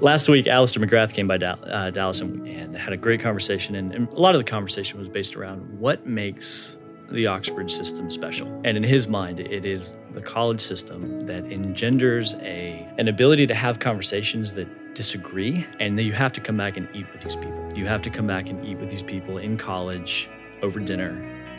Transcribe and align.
Last 0.00 0.28
week, 0.28 0.46
Alister 0.46 0.78
McGrath 0.78 1.12
came 1.12 1.26
by 1.26 1.36
uh, 1.36 1.90
Dallas 1.90 2.20
and, 2.20 2.76
had 2.76 2.92
a 2.92 2.96
great 2.96 3.20
conversation. 3.20 3.74
And, 3.74 3.92
and, 3.92 4.08
a 4.12 4.20
lot 4.20 4.36
of 4.36 4.40
the 4.40 4.48
conversation 4.48 5.00
was 5.00 5.08
based 5.08 5.34
around 5.34 5.80
what 5.80 6.06
makes 6.06 6.78
the 7.10 7.26
Oxford 7.26 7.70
system 7.70 8.08
special. 8.08 8.46
And 8.64 8.76
in 8.76 8.84
his 8.84 9.08
mind, 9.08 9.40
it 9.40 9.64
is 9.64 9.98
the 10.12 10.20
college 10.20 10.60
system 10.60 11.26
that 11.26 11.50
engenders 11.50 12.34
a, 12.36 12.88
an 12.98 13.08
ability 13.08 13.48
to 13.48 13.54
have 13.54 13.80
conversations 13.80 14.54
that 14.54 14.94
disagree. 14.94 15.66
And 15.80 15.98
that 15.98 16.04
you 16.04 16.12
have 16.12 16.32
to 16.34 16.40
come 16.40 16.56
back 16.56 16.76
and 16.76 16.88
eat 16.94 17.10
with 17.12 17.22
these 17.22 17.36
people. 17.36 17.72
You 17.74 17.86
have 17.86 18.02
to 18.02 18.10
come 18.10 18.26
back 18.26 18.48
and 18.48 18.64
eat 18.64 18.78
with 18.78 18.90
these 18.90 19.02
people 19.02 19.38
in 19.38 19.56
college 19.56 20.30
over 20.62 20.78
dinner 20.78 21.10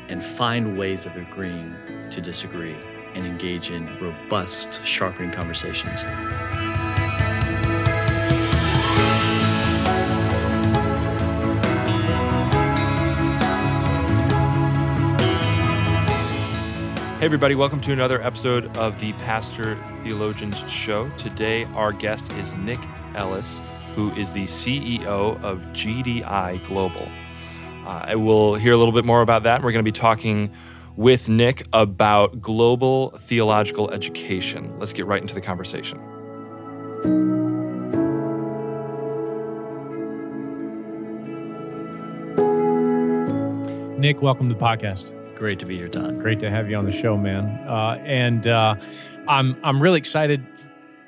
and 0.08 0.24
find 0.24 0.78
ways 0.78 1.06
of 1.06 1.16
agreeing 1.16 1.76
to 2.10 2.22
disagree 2.22 2.76
and 3.16 3.26
engage 3.26 3.70
in 3.70 3.98
robust, 4.00 4.86
sharpening 4.86 5.32
conversations. 5.32 6.06
Hey, 17.20 17.26
everybody, 17.26 17.54
welcome 17.54 17.82
to 17.82 17.92
another 17.92 18.22
episode 18.22 18.78
of 18.78 18.98
the 19.02 19.12
Pastor 19.12 19.78
Theologians 20.04 20.58
Show. 20.72 21.10
Today, 21.18 21.66
our 21.76 21.92
guest 21.92 22.32
is 22.38 22.56
Nick 22.56 22.80
Ellis, 23.14 23.60
who 23.94 24.10
is 24.12 24.32
the 24.32 24.46
CEO 24.46 25.44
of 25.44 25.60
GDI 25.74 26.66
Global. 26.66 27.06
Uh, 27.86 28.14
will 28.16 28.56
hear 28.56 28.72
a 28.72 28.78
little 28.78 28.94
bit 28.94 29.04
more 29.04 29.22
about 29.22 29.44
that. 29.44 29.62
We're 29.62 29.74
going 29.74 29.84
to 29.84 29.92
be 29.92 30.00
talking 30.00 30.50
with 30.96 31.28
Nick 31.28 31.68
about 31.74 32.40
global 32.42 33.10
theological 33.18 33.92
education. 33.92 34.80
Let's 34.80 34.94
get 34.94 35.06
right 35.06 35.22
into 35.22 35.34
the 35.34 35.42
conversation. 35.42 36.00
Nick, 44.00 44.22
welcome 44.22 44.48
to 44.48 44.56
the 44.56 44.62
podcast. 44.62 45.19
Great 45.40 45.58
to 45.60 45.66
be 45.66 45.78
here, 45.78 45.88
Todd. 45.88 46.20
Great 46.20 46.42
to 46.42 46.50
have 46.50 46.70
you 46.70 46.76
on 46.76 46.84
the 46.84 46.92
show, 46.92 47.16
man. 47.16 47.46
Uh, 47.66 47.98
and 48.04 48.46
uh, 48.46 48.76
I'm 49.26 49.56
I'm 49.64 49.82
really 49.82 49.98
excited 49.98 50.46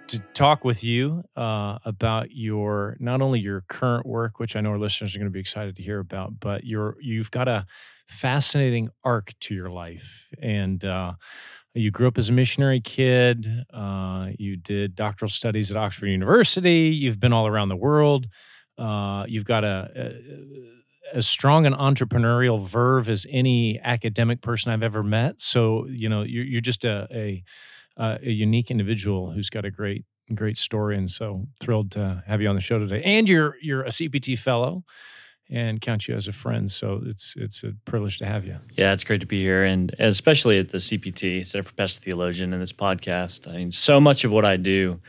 to 0.08 0.20
talk 0.34 0.64
with 0.64 0.86
you 0.86 1.26
uh, 1.36 1.80
about 1.84 2.32
your 2.32 2.96
not 3.02 3.22
only 3.22 3.42
your 3.42 3.66
current 3.68 4.06
work, 4.06 4.40
which 4.40 4.56
I 4.56 4.62
know 4.62 4.70
our 4.70 4.80
listeners 4.80 5.14
are 5.14 5.20
going 5.20 5.30
to 5.30 5.34
be 5.34 5.42
excited 5.42 5.76
to 5.76 5.84
hear 5.84 6.00
about, 6.00 6.40
but 6.40 6.64
your 6.64 6.96
you've 7.02 7.30
got 7.30 7.50
a 7.50 7.66
fascinating 8.08 8.88
arc 9.04 9.34
to 9.42 9.54
your 9.54 9.70
life, 9.70 10.30
and 10.42 10.86
uh, 10.86 11.12
you 11.74 11.92
grew 11.92 12.08
up 12.08 12.18
as 12.18 12.30
a 12.30 12.34
missionary 12.34 12.80
kid. 12.80 13.66
Uh, 13.74 14.30
you 14.40 14.56
did 14.56 14.96
doctoral 14.96 15.28
studies 15.28 15.72
at 15.72 15.76
Oxford 15.76 16.08
University. 16.08 16.88
You've 16.88 17.20
been 17.20 17.34
all 17.34 17.48
around 17.48 17.68
the 17.68 17.76
world. 17.76 18.28
Uh, 18.78 19.26
you've 19.28 19.44
got 19.44 19.66
a, 19.66 19.92
a 19.94 20.81
as 21.14 21.28
strong 21.28 21.66
an 21.66 21.74
entrepreneurial 21.74 22.66
verve 22.66 23.10
as 23.10 23.26
any 23.30 23.80
academic 23.84 24.42
person 24.42 24.72
I've 24.72 24.84
ever 24.84 25.04
met. 25.04 25.42
So 25.42 25.88
you 25.88 26.10
know, 26.10 26.24
you're, 26.24 26.46
you're 26.46 26.62
just 26.62 26.86
a, 26.86 27.08
a 27.12 27.44
a 27.98 28.32
unique 28.32 28.72
individual 28.72 29.32
who's 29.32 29.50
got 29.50 29.66
a 29.66 29.72
great 29.72 30.06
great 30.34 30.58
story, 30.58 30.98
and 30.98 31.10
so 31.10 31.48
thrilled 31.60 31.92
to 31.92 32.24
have 32.26 32.42
you 32.42 32.48
on 32.48 32.56
the 32.56 32.62
show 32.62 32.80
today. 32.80 33.02
And 33.04 33.28
you're 33.28 33.56
you're 33.62 33.84
a 33.84 33.90
CPT 33.90 34.38
fellow, 34.38 34.84
and 35.50 35.82
count 35.82 36.08
you 36.08 36.16
as 36.16 36.28
a 36.28 36.32
friend. 36.32 36.72
So 36.72 37.02
it's 37.06 37.36
it's 37.38 37.64
a 37.64 37.74
privilege 37.86 38.18
to 38.20 38.26
have 38.26 38.46
you. 38.46 38.58
Yeah, 38.78 38.94
it's 38.94 39.04
great 39.04 39.22
to 39.22 39.28
be 39.28 39.42
here, 39.42 39.62
and 39.62 39.94
especially 40.00 40.58
at 40.58 40.70
the 40.70 40.78
CPT 40.78 41.46
Center 41.46 41.64
for 41.64 41.74
Pastor 41.74 42.02
Theologian 42.02 42.54
and 42.54 42.62
this 42.62 42.74
podcast. 42.74 43.48
I 43.48 43.58
mean, 43.58 43.72
so 43.72 44.00
much 44.00 44.24
of 44.24 44.32
what 44.32 44.46
I 44.46 44.56
do 44.56 45.02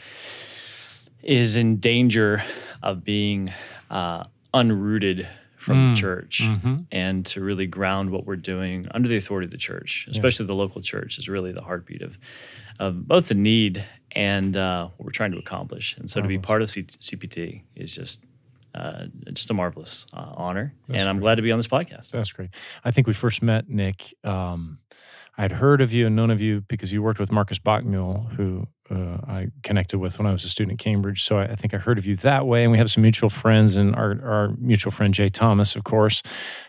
is 1.23 1.57
in 1.57 1.79
danger 1.79 2.43
of 2.83 3.05
being 3.05 3.53
uh, 3.91 4.25
unrooted 4.53 5.29
from 5.63 5.77
mm. 5.77 5.95
the 5.95 6.01
church 6.01 6.43
mm-hmm. 6.43 6.77
and 6.91 7.25
to 7.27 7.41
really 7.41 7.67
ground 7.67 8.11
what 8.11 8.27
we're 8.27 8.37
doing 8.37 8.87
under 8.93 9.09
the 9.09 9.17
authority 9.17 9.47
of 9.47 9.51
the 9.51 9.57
church, 9.57 10.09
especially 10.11 10.45
yeah. 10.45 10.49
the 10.49 10.55
local 10.55 10.83
church, 10.83 11.19
is 11.19 11.29
really 11.29 11.53
the 11.53 11.63
heartbeat 11.63 12.03
of, 12.03 12.19
of 12.79 13.07
both 13.07 13.29
the 13.29 13.35
need 13.35 13.85
and 14.13 14.57
uh, 14.57 14.89
what 14.97 15.07
we're 15.07 15.11
trying 15.11 15.33
to 15.33 15.39
accomplish. 15.39 15.97
And 15.97 16.11
so 16.11 16.21
to 16.21 16.29
be 16.29 16.39
part 16.39 16.63
of 16.63 16.71
C- 16.71 16.83
CPT 16.83 17.63
is 17.77 17.95
just 17.95 18.25
uh, 18.75 19.05
just 19.33 19.51
a 19.51 19.55
marvelous 19.55 20.07
uh, 20.15 20.33
honor, 20.35 20.75
That's 20.89 21.01
and 21.01 21.09
I'm 21.09 21.17
great. 21.17 21.23
glad 21.23 21.35
to 21.37 21.43
be 21.43 21.53
on 21.53 21.59
this 21.59 21.69
podcast. 21.69 22.11
That's 22.11 22.33
great. 22.33 22.51
I 22.85 22.91
think 22.91 23.07
we 23.07 23.13
first 23.13 23.43
met 23.43 23.69
Nick. 23.69 24.15
Um, 24.25 24.79
I'd 25.37 25.53
heard 25.53 25.81
of 25.81 25.93
you 25.93 26.07
and 26.07 26.17
known 26.17 26.31
of 26.31 26.41
you 26.41 26.63
because 26.63 26.93
you 26.93 27.03
worked 27.03 27.21
with 27.21 27.31
Markus 27.33 27.59
Bockmuehl, 27.59 28.33
who 28.35 28.67
uh, 28.91 29.19
I 29.27 29.49
connected 29.63 29.99
with 29.99 30.19
when 30.19 30.27
I 30.27 30.33
was 30.33 30.45
a 30.45 30.49
student 30.49 30.81
at 30.81 30.85
Cambridge. 30.85 31.23
So 31.23 31.39
I, 31.39 31.45
I, 31.45 31.55
think 31.55 31.73
I 31.73 31.79
heard 31.79 31.99
of 31.99 32.07
you 32.07 32.17
that 32.17 32.47
way. 32.47 32.63
And 32.63 32.73
we 32.73 32.79
have 32.79 32.91
some 32.91 33.03
mutual 33.03 33.31
friends, 33.31 33.77
and 33.77 33.95
our, 33.95 34.21
our 34.25 34.55
mutual 34.59 34.91
friend 34.91 35.15
Jay 35.15 35.29
Thomas, 35.29 35.77
of 35.77 35.85
course, 35.85 36.23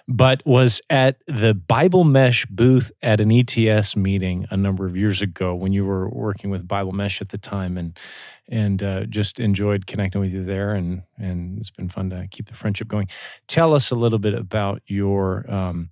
but 0.07 0.45
was 0.45 0.81
at 0.89 1.17
the 1.27 1.53
Bible 1.53 2.03
Mesh 2.03 2.45
booth 2.45 2.91
at 3.01 3.19
an 3.19 3.31
ETS 3.31 3.95
meeting 3.95 4.45
a 4.49 4.57
number 4.57 4.85
of 4.85 4.95
years 4.95 5.21
ago 5.21 5.55
when 5.55 5.73
you 5.73 5.85
were 5.85 6.09
working 6.09 6.49
with 6.49 6.67
Bible 6.67 6.91
Mesh 6.91 7.21
at 7.21 7.29
the 7.29 7.37
time, 7.37 7.77
and 7.77 7.97
and 8.49 8.83
uh, 8.83 9.05
just 9.05 9.39
enjoyed 9.39 9.87
connecting 9.87 10.19
with 10.19 10.31
you 10.31 10.43
there, 10.43 10.73
and 10.73 11.03
and 11.17 11.57
it's 11.57 11.69
been 11.69 11.87
fun 11.87 12.09
to 12.09 12.27
keep 12.29 12.47
the 12.49 12.53
friendship 12.53 12.87
going. 12.87 13.07
Tell 13.47 13.73
us 13.73 13.89
a 13.89 13.95
little 13.95 14.19
bit 14.19 14.33
about 14.33 14.81
your 14.85 15.49
um, 15.51 15.89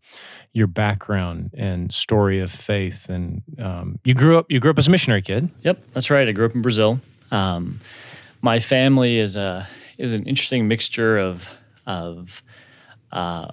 your 0.52 0.68
background 0.68 1.52
and 1.58 1.94
story 1.94 2.40
of 2.40 2.52
faith, 2.52 3.09
and 3.09 3.42
um, 3.58 4.00
you 4.03 4.14
grew 4.14 4.38
up 4.38 4.48
you 4.50 4.59
grew 4.59 4.72
up 4.72 4.78
as 4.78 4.88
a 4.88 4.92
missionary 4.92 5.22
kid. 5.22 5.50
Yep, 5.62 5.84
that's 5.94 6.10
right. 6.11 6.27
I 6.27 6.31
grew 6.31 6.45
up 6.45 6.55
in 6.55 6.61
Brazil. 6.61 6.99
Um, 7.31 7.79
my 8.41 8.59
family 8.59 9.17
is 9.17 9.35
a 9.35 9.67
is 9.97 10.13
an 10.13 10.23
interesting 10.25 10.67
mixture 10.67 11.17
of 11.17 11.49
of 11.85 12.44
uh, 13.11 13.47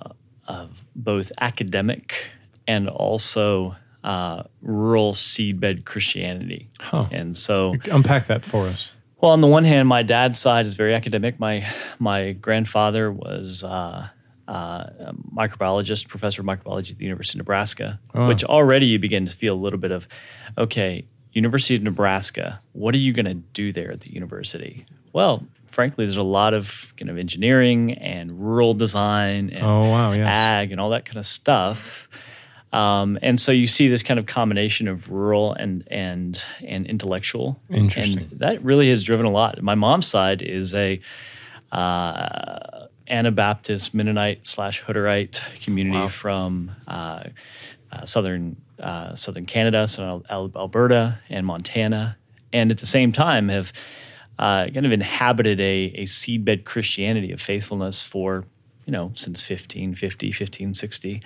of 0.46 0.84
both 0.94 1.32
academic 1.41 2.30
and 2.66 2.88
also 2.88 3.76
uh, 4.04 4.42
rural 4.62 5.12
seedbed 5.12 5.84
Christianity. 5.84 6.69
Huh. 6.80 7.06
And 7.10 7.36
so, 7.36 7.76
unpack 7.91 8.26
that 8.26 8.44
for 8.44 8.66
us. 8.66 8.92
Well, 9.20 9.32
on 9.32 9.40
the 9.40 9.48
one 9.48 9.64
hand, 9.64 9.88
my 9.88 10.02
dad's 10.02 10.38
side 10.38 10.66
is 10.66 10.75
very 10.75 10.94
academic. 10.94 11.40
My 11.40 11.66
my 11.98 12.32
grandfather 12.32 13.10
was 13.10 13.64
uh, 13.64 14.08
uh, 14.48 14.52
a 14.52 15.14
microbiologist, 15.34 16.08
professor 16.08 16.40
of 16.40 16.46
microbiology 16.46 16.92
at 16.92 16.98
the 16.98 17.04
University 17.04 17.36
of 17.36 17.40
Nebraska, 17.40 18.00
oh. 18.14 18.28
which 18.28 18.44
already 18.44 18.86
you 18.86 18.98
begin 18.98 19.26
to 19.26 19.32
feel 19.32 19.54
a 19.54 19.60
little 19.60 19.78
bit 19.78 19.90
of, 19.90 20.08
okay, 20.56 21.04
University 21.33 21.75
of 21.77 21.83
Nebraska, 21.83 22.61
what 22.72 22.94
are 22.94 22.99
you 22.99 23.12
going 23.12 23.27
to 23.27 23.34
do 23.34 23.72
there 23.72 23.93
at 23.93 24.00
the 24.00 24.12
university? 24.12 24.87
Well, 25.12 25.47
frankly, 25.66 26.05
there's 26.05 26.16
a 26.16 26.22
lot 26.22 26.55
of 26.55 26.93
kind 26.97 27.11
of 27.11 27.19
engineering 27.19 27.93
and 27.93 28.33
rural 28.33 28.75
design 28.75 29.50
and 29.50 29.65
oh, 29.65 29.81
wow, 29.81 30.12
yes. 30.12 30.34
ag 30.34 30.72
and 30.72 30.81
all 30.81 30.91
that 30.91 31.05
kind 31.05 31.19
of 31.19 31.27
stuff. 31.27 32.09
Um, 32.72 33.19
and 33.22 33.41
so 33.41 33.50
you 33.50 33.67
see 33.67 33.88
this 33.88 34.03
kind 34.03 34.21
of 34.21 34.27
combination 34.27 34.88
of 34.88 35.11
rural 35.11 35.55
and 35.55 35.84
and 35.91 36.44
and 36.62 36.87
intellectual. 36.87 37.61
Interesting. 37.71 38.19
And 38.19 38.41
that 38.41 38.62
really 38.62 38.91
has 38.91 39.05
driven 39.05 39.25
a 39.25 39.31
lot. 39.31 39.61
My 39.62 39.75
mom's 39.75 40.06
side 40.06 40.43
is 40.43 40.75
a 40.75 41.00
uh, 41.72 42.87
Anabaptist 43.06 43.94
Mennonite 43.94 44.47
slash 44.47 44.84
Hutterite 44.84 45.43
community 45.62 45.99
wow. 45.99 46.09
from 46.09 46.72
uh, 46.87 47.25
uh, 47.91 48.05
southern 48.05 48.56
uh, 48.81 49.15
southern 49.15 49.47
Canada, 49.47 49.89
so 49.89 50.22
Alberta 50.31 51.19
and 51.28 51.47
Montana, 51.47 52.16
and 52.53 52.71
at 52.71 52.78
the 52.78 52.87
same 52.87 53.12
time 53.12 53.49
have 53.49 53.72
uh, 54.39 54.69
kind 54.69 54.87
of 54.87 54.93
inhabited 54.93 55.61
a, 55.61 55.93
a 55.97 56.05
seedbed 56.05 56.65
Christianity 56.65 57.33
of 57.33 57.41
faithfulness 57.41 58.03
for, 58.03 58.44
you 58.87 58.93
know, 58.93 59.11
since 59.15 59.41
1550, 59.43 60.28
1560. 60.28 61.22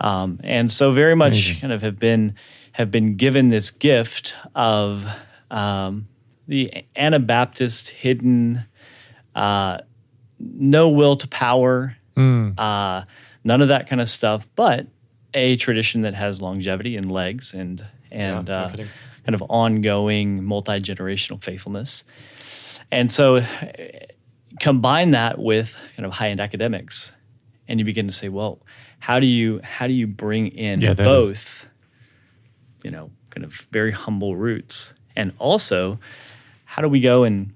Um, 0.00 0.40
and 0.42 0.70
so 0.70 0.92
very 0.92 1.14
much 1.14 1.32
Amazing. 1.32 1.60
kind 1.60 1.72
of 1.72 1.82
have 1.82 1.98
been 1.98 2.34
have 2.72 2.90
been 2.90 3.16
given 3.16 3.48
this 3.48 3.70
gift 3.70 4.34
of 4.54 5.06
um, 5.50 6.08
the 6.48 6.84
Anabaptist 6.96 7.90
hidden, 7.90 8.64
uh, 9.36 9.78
no 10.40 10.88
will 10.88 11.14
to 11.16 11.28
power, 11.28 11.96
mm. 12.16 12.58
uh, 12.58 13.04
none 13.44 13.62
of 13.62 13.68
that 13.68 13.88
kind 13.88 14.00
of 14.00 14.08
stuff, 14.08 14.48
but 14.56 14.88
a 15.34 15.56
tradition 15.56 16.02
that 16.02 16.14
has 16.14 16.40
longevity 16.40 16.96
and 16.96 17.10
legs 17.10 17.52
and 17.52 17.84
and 18.10 18.48
yeah, 18.48 18.54
uh, 18.54 18.68
kind 18.68 19.34
of 19.34 19.42
ongoing 19.48 20.44
multi 20.44 20.78
generational 20.78 21.42
faithfulness. 21.42 22.04
And 22.90 23.10
so 23.10 23.44
combine 24.60 25.10
that 25.10 25.38
with 25.38 25.76
kind 25.96 26.06
of 26.06 26.12
high 26.12 26.30
end 26.30 26.40
academics, 26.40 27.12
and 27.68 27.80
you 27.80 27.84
begin 27.84 28.06
to 28.06 28.12
say, 28.12 28.28
well, 28.28 28.60
how 29.00 29.18
do 29.18 29.26
you 29.26 29.60
how 29.62 29.86
do 29.86 29.96
you 29.96 30.06
bring 30.06 30.48
in 30.48 30.80
yeah, 30.80 30.94
both, 30.94 31.68
you 32.82 32.90
know, 32.90 33.10
kind 33.30 33.44
of 33.44 33.66
very 33.72 33.90
humble 33.90 34.36
roots, 34.36 34.92
and 35.16 35.32
also 35.38 35.98
how 36.64 36.82
do 36.82 36.88
we 36.88 37.00
go 37.00 37.24
and 37.24 37.52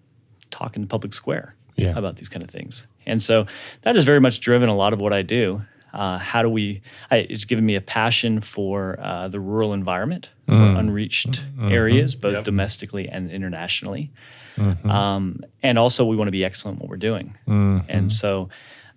talk 0.51 0.77
in 0.77 0.83
the 0.83 0.89
public 0.89 1.15
square 1.15 1.55
yeah. 1.77 1.97
about 1.97 2.17
these 2.17 2.29
kind 2.29 2.43
of 2.43 2.51
things? 2.51 2.87
And 3.07 3.23
so 3.23 3.47
that 3.83 3.95
has 3.95 4.05
very 4.05 4.21
much 4.21 4.41
driven 4.41 4.69
a 4.69 4.77
lot 4.77 4.93
of 4.93 4.99
what 4.99 5.13
I 5.13 5.23
do. 5.23 5.63
Uh, 5.93 6.19
how 6.19 6.43
do 6.43 6.49
we? 6.51 6.81
I, 7.11 7.19
it's 7.19 7.45
given 7.45 7.65
me 7.65 7.75
a 7.75 7.81
passion 7.81 8.41
for 8.41 8.99
uh, 9.01 9.29
the 9.29 9.41
rural 9.41 9.73
environment, 9.73 10.29
for 10.47 10.53
Mm. 10.55 10.79
unreached 10.79 11.43
Mhm. 11.59 11.73
areas, 11.73 12.15
both 12.15 12.35
Yep. 12.35 12.45
domestically 12.45 13.09
and 13.09 13.31
internationally. 13.31 14.11
Mhm. 14.57 14.85
Um, 14.87 15.41
and 15.63 15.79
also, 15.79 16.05
we 16.05 16.17
want 16.17 16.29
to 16.29 16.33
be 16.33 16.45
excellent 16.45 16.79
what 16.81 16.89
we're 16.91 16.97
doing. 16.97 17.35
Mhm. 17.47 17.85
And 17.89 18.13
so 18.13 18.49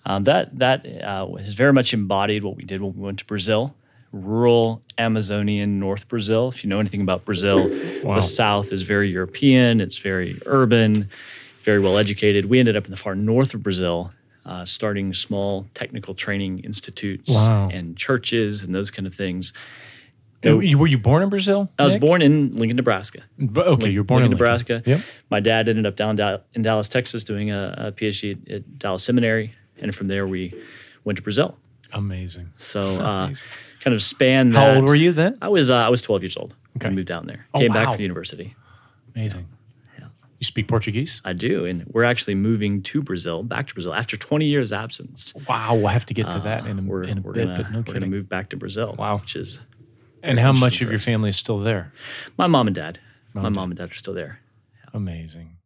um, 0.05 0.23
that 0.23 0.57
that 0.57 0.85
uh, 1.03 1.27
has 1.35 1.53
very 1.53 1.71
much 1.73 1.93
embodied 1.93 2.43
what 2.43 2.55
we 2.57 2.63
did 2.65 2.81
when 2.81 2.93
we 2.95 3.01
went 3.03 3.19
to 3.19 3.25
Brazil, 3.25 3.75
rural 4.11 4.81
Amazonian 4.97 5.79
North 5.79 6.07
Brazil. 6.07 6.49
If 6.49 6.63
you 6.63 6.69
know 6.69 6.79
anything 6.79 7.01
about 7.01 7.23
Brazil, 7.23 7.69
Wow. 8.03 8.15
the 8.15 8.21
South 8.21 8.73
is 8.73 8.81
very 8.81 9.09
European. 9.11 9.79
It's 9.79 9.99
very 9.99 10.39
urban, 10.47 11.07
very 11.63 11.79
well 11.79 11.97
educated. 11.99 12.45
We 12.47 12.59
ended 12.59 12.75
up 12.75 12.85
in 12.85 12.91
the 12.91 12.97
far 12.97 13.13
north 13.15 13.53
of 13.53 13.61
Brazil, 13.63 14.11
uh, 14.45 14.65
starting 14.65 15.13
small 15.13 15.67
technical 15.73 16.13
training 16.15 16.59
institutes 16.59 17.33
Wow. 17.33 17.69
and 17.71 17.95
churches 17.97 18.63
and 18.63 18.73
those 18.73 18.91
kind 18.91 19.07
of 19.07 19.13
things. 19.15 19.53
Were 20.43 20.87
you 20.87 20.97
born 20.97 21.21
in 21.21 21.29
Brazil? 21.29 21.69
I 21.77 21.83
was 21.83 21.93
Nick? 21.93 22.01
born 22.01 22.21
in 22.23 22.55
Lincoln, 22.55 22.75
Nebraska. 22.75 23.21
But- 23.37 23.67
okay, 23.67 23.89
you 23.89 23.99
were 23.99 24.03
born 24.03 24.23
Lincoln, 24.23 24.39
in 24.39 24.39
Lincoln. 24.39 24.75
Nebraska. 24.75 24.89
Yep. 24.89 25.01
My 25.29 25.39
dad 25.39 25.69
ended 25.69 25.85
up 25.85 25.95
down 25.95 26.19
in 26.55 26.61
Dallas, 26.63 26.87
Texas, 26.89 27.23
doing 27.23 27.51
a, 27.51 27.75
a 27.77 27.91
PhD 27.91 28.41
at, 28.47 28.51
at 28.51 28.79
Dallas 28.79 29.03
Seminary, 29.03 29.53
and 29.79 29.93
from 29.93 30.07
there 30.07 30.25
we 30.25 30.51
went 31.03 31.17
to 31.17 31.21
Brazil. 31.21 31.57
Amazing. 31.93 32.53
So 32.57 32.81
uh, 33.05 33.25
Amazing. 33.25 33.47
kind 33.81 33.93
of 33.93 34.01
span. 34.01 34.51
How 34.53 34.75
old 34.75 34.85
were 34.85 34.95
you 34.95 35.11
then? 35.11 35.37
I 35.43 35.49
was 35.49 35.69
uh, 35.69 35.75
I 35.75 35.89
was 35.89 36.01
12 36.01 36.23
years 36.23 36.37
old. 36.37 36.55
Okay. 36.77 36.87
when 36.87 36.93
I 36.93 36.95
moved 36.95 37.07
down 37.09 37.27
there. 37.27 37.45
Oh, 37.53 37.59
Came 37.59 37.71
back 37.73 37.87
wow. 37.87 37.93
from 37.93 38.01
university. 38.01 38.55
Amazing. 39.15 39.45
You 40.41 40.45
speak 40.45 40.67
Portuguese? 40.67 41.21
I 41.23 41.33
do, 41.33 41.65
and 41.65 41.85
we're 41.87 42.03
actually 42.03 42.33
moving 42.33 42.81
to 42.81 43.01
Brazil, 43.03 43.43
back 43.43 43.67
to 43.67 43.75
Brazil 43.75 43.93
after 43.93 44.17
20 44.17 44.45
years 44.47 44.71
absence. 44.73 45.33
Wow, 45.47 45.75
we'll 45.75 45.87
have 45.87 46.05
to 46.07 46.15
get 46.15 46.31
to 46.31 46.39
that 46.39 46.65
in 46.65 46.79
a, 46.79 46.81
Uh, 46.81 46.85
We're, 46.85 47.03
in 47.03 47.19
a 47.19 47.21
we're 47.21 47.31
bit, 47.33 47.45
gonna, 47.45 47.57
but 47.63 47.71
no 47.71 47.83
we're 47.85 47.93
gonna 47.93 48.07
move 48.07 48.27
back 48.27 48.49
to 48.49 48.57
Brazil. 48.57 48.95
Wow. 48.97 49.17
which 49.19 49.35
is 49.35 49.59
And 50.23 50.39
how 50.39 50.51
much 50.51 50.81
of 50.81 50.89
your 50.89 50.99
family 50.99 51.29
is 51.29 51.37
still 51.37 51.59
there? 51.59 51.93
my 52.37 52.47
mom 52.47 52.65
and 52.67 52.75
dad. 52.75 52.99
Mom 53.35 53.43
my 53.43 53.47
and 53.47 53.55
mom 53.55 53.69
and 53.71 53.77
dad 53.77 53.91
are 53.91 53.95
still 53.95 54.15
there. 54.15 54.39
Amazing. 54.93 55.57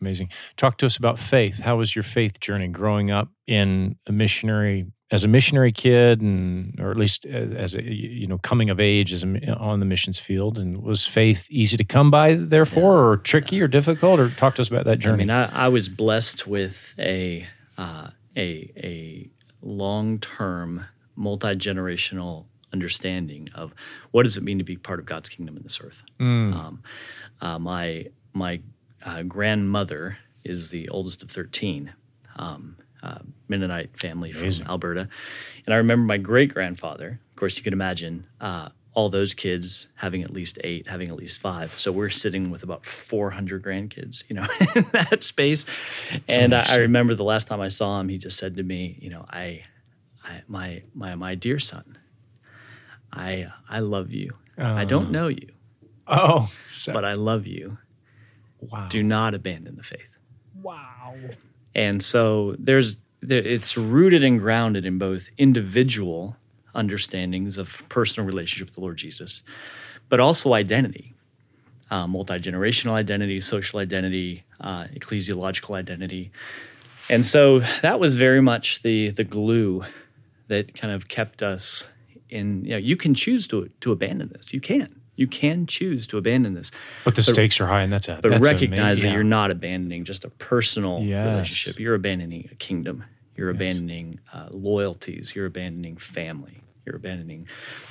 Amazing. 0.00 0.30
Talk 0.56 0.78
to 0.78 0.86
us 0.86 0.96
about 0.96 1.18
faith. 1.18 1.60
How 1.60 1.76
was 1.76 1.94
your 1.94 2.02
faith 2.02 2.40
journey 2.40 2.68
growing 2.68 3.10
up 3.10 3.28
in 3.46 3.96
a 4.06 4.12
missionary 4.12 4.86
as 5.10 5.22
a 5.22 5.28
missionary 5.28 5.72
kid 5.72 6.20
and 6.20 6.78
or 6.80 6.90
at 6.90 6.96
least 6.96 7.26
as, 7.26 7.52
as 7.52 7.74
a 7.74 7.82
you 7.82 8.26
know 8.26 8.38
coming 8.38 8.70
of 8.70 8.80
age 8.80 9.12
as 9.12 9.22
a, 9.22 9.52
on 9.54 9.80
the 9.80 9.86
missions 9.86 10.18
field 10.18 10.58
and 10.58 10.82
was 10.82 11.06
faith 11.06 11.46
easy 11.50 11.76
to 11.76 11.84
come 11.84 12.10
by 12.10 12.34
therefore 12.34 13.10
or 13.10 13.16
tricky 13.18 13.60
or 13.60 13.68
difficult 13.68 14.18
or 14.18 14.30
talk 14.30 14.54
to 14.54 14.62
us 14.62 14.68
about 14.68 14.84
that 14.84 14.98
journey? 14.98 15.24
I 15.24 15.26
mean, 15.26 15.30
I, 15.30 15.66
I 15.66 15.68
was 15.68 15.88
blessed 15.88 16.46
with 16.46 16.94
a 16.98 17.46
uh, 17.76 18.08
a 18.36 18.72
a 18.82 19.30
long 19.62 20.18
term, 20.18 20.86
multi 21.16 21.54
generational 21.54 22.46
understanding 22.72 23.48
of 23.54 23.72
what 24.10 24.24
does 24.24 24.36
it 24.36 24.42
mean 24.42 24.58
to 24.58 24.64
be 24.64 24.76
part 24.76 24.98
of 24.98 25.06
God's 25.06 25.28
kingdom 25.28 25.56
in 25.56 25.62
this 25.62 25.80
earth. 25.82 26.02
Mm. 26.18 26.54
Um, 26.54 26.82
uh, 27.40 27.58
my 27.58 28.06
my 28.32 28.60
uh, 29.04 29.22
grandmother 29.22 30.18
is 30.44 30.70
the 30.70 30.88
oldest 30.88 31.22
of 31.22 31.30
thirteen. 31.30 31.92
Um, 32.36 32.76
uh, 33.04 33.18
Mennonite 33.48 33.98
family 33.98 34.32
from 34.32 34.50
Alberta, 34.66 35.08
and 35.66 35.74
I 35.74 35.76
remember 35.76 36.06
my 36.06 36.18
great 36.18 36.52
grandfather. 36.52 37.20
Of 37.30 37.36
course, 37.36 37.56
you 37.58 37.62
can 37.62 37.72
imagine 37.72 38.26
uh, 38.40 38.68
all 38.94 39.08
those 39.08 39.34
kids 39.34 39.88
having 39.96 40.22
at 40.22 40.30
least 40.30 40.58
eight, 40.64 40.86
having 40.86 41.08
at 41.10 41.16
least 41.16 41.38
five. 41.38 41.78
So 41.78 41.90
we're 41.92 42.10
sitting 42.10 42.50
with 42.50 42.62
about 42.62 42.86
four 42.86 43.30
hundred 43.30 43.62
grandkids, 43.62 44.22
you 44.28 44.36
know, 44.36 44.46
in 44.76 44.86
that 44.92 45.22
space. 45.22 45.64
And 46.28 46.54
I, 46.54 46.64
I 46.68 46.76
remember 46.76 47.14
the 47.14 47.24
last 47.24 47.48
time 47.48 47.60
I 47.60 47.68
saw 47.68 48.00
him, 48.00 48.08
he 48.08 48.18
just 48.18 48.38
said 48.38 48.56
to 48.56 48.62
me, 48.62 48.98
you 49.02 49.10
know, 49.10 49.24
I, 49.28 49.64
I 50.24 50.42
my 50.48 50.82
my 50.94 51.14
my 51.16 51.34
dear 51.34 51.58
son, 51.58 51.98
I 53.12 53.48
I 53.68 53.80
love 53.80 54.12
you. 54.12 54.30
I 54.56 54.84
don't 54.84 55.10
know 55.10 55.26
you, 55.26 55.48
oh, 56.06 56.48
so, 56.70 56.92
but 56.92 57.04
I 57.04 57.14
love 57.14 57.44
you. 57.46 57.76
wow. 58.72 58.86
Do 58.88 59.02
not 59.02 59.34
abandon 59.34 59.74
the 59.76 59.82
faith. 59.82 60.14
wow. 60.62 61.16
And 61.74 62.02
so 62.02 62.54
there's 62.58 62.96
there, 63.20 63.42
it's 63.42 63.76
rooted 63.76 64.22
and 64.22 64.38
grounded 64.38 64.84
in 64.84 64.98
both 64.98 65.28
individual 65.38 66.36
understandings 66.74 67.56
of 67.58 67.82
personal 67.88 68.26
relationship 68.26 68.68
with 68.68 68.74
the 68.74 68.80
Lord 68.80 68.96
Jesus, 68.96 69.42
but 70.08 70.20
also 70.20 70.52
identity, 70.52 71.14
uh, 71.90 72.06
multi 72.06 72.34
generational 72.34 72.92
identity, 72.92 73.40
social 73.40 73.78
identity, 73.78 74.44
uh, 74.60 74.84
ecclesiological 74.94 75.76
identity, 75.76 76.30
and 77.08 77.24
so 77.24 77.60
that 77.82 78.00
was 78.00 78.16
very 78.16 78.40
much 78.40 78.82
the 78.82 79.10
the 79.10 79.24
glue 79.24 79.84
that 80.48 80.74
kind 80.74 80.92
of 80.92 81.08
kept 81.08 81.42
us 81.42 81.90
in. 82.28 82.64
You 82.64 82.72
know, 82.72 82.76
you 82.76 82.96
can 82.96 83.14
choose 83.14 83.46
to 83.48 83.70
to 83.80 83.92
abandon 83.92 84.30
this. 84.34 84.52
You 84.52 84.60
can. 84.60 85.00
You 85.16 85.26
can 85.26 85.66
choose 85.66 86.06
to 86.08 86.18
abandon 86.18 86.54
this. 86.54 86.70
But 87.04 87.14
the 87.14 87.22
stakes 87.22 87.60
are 87.60 87.66
high 87.66 87.82
and 87.82 87.92
that's 87.92 88.08
a 88.08 88.18
But 88.20 88.30
that's 88.32 88.44
recognize 88.44 88.78
amazing. 88.98 89.08
that 89.10 89.14
you're 89.14 89.22
not 89.24 89.50
abandoning 89.50 90.04
just 90.04 90.24
a 90.24 90.30
personal 90.30 91.00
Yes. 91.02 91.30
relationship. 91.30 91.80
You're 91.80 91.94
abandoning 91.94 92.48
a 92.50 92.54
kingdom. 92.56 93.04
You're 93.36 93.50
Yes. 93.52 93.56
abandoning 93.56 94.20
uh, 94.32 94.48
loyalties. 94.52 95.32
You're 95.34 95.46
abandoning 95.46 95.96
family. 95.96 96.62
You're 96.84 96.96
abandoning 96.96 97.46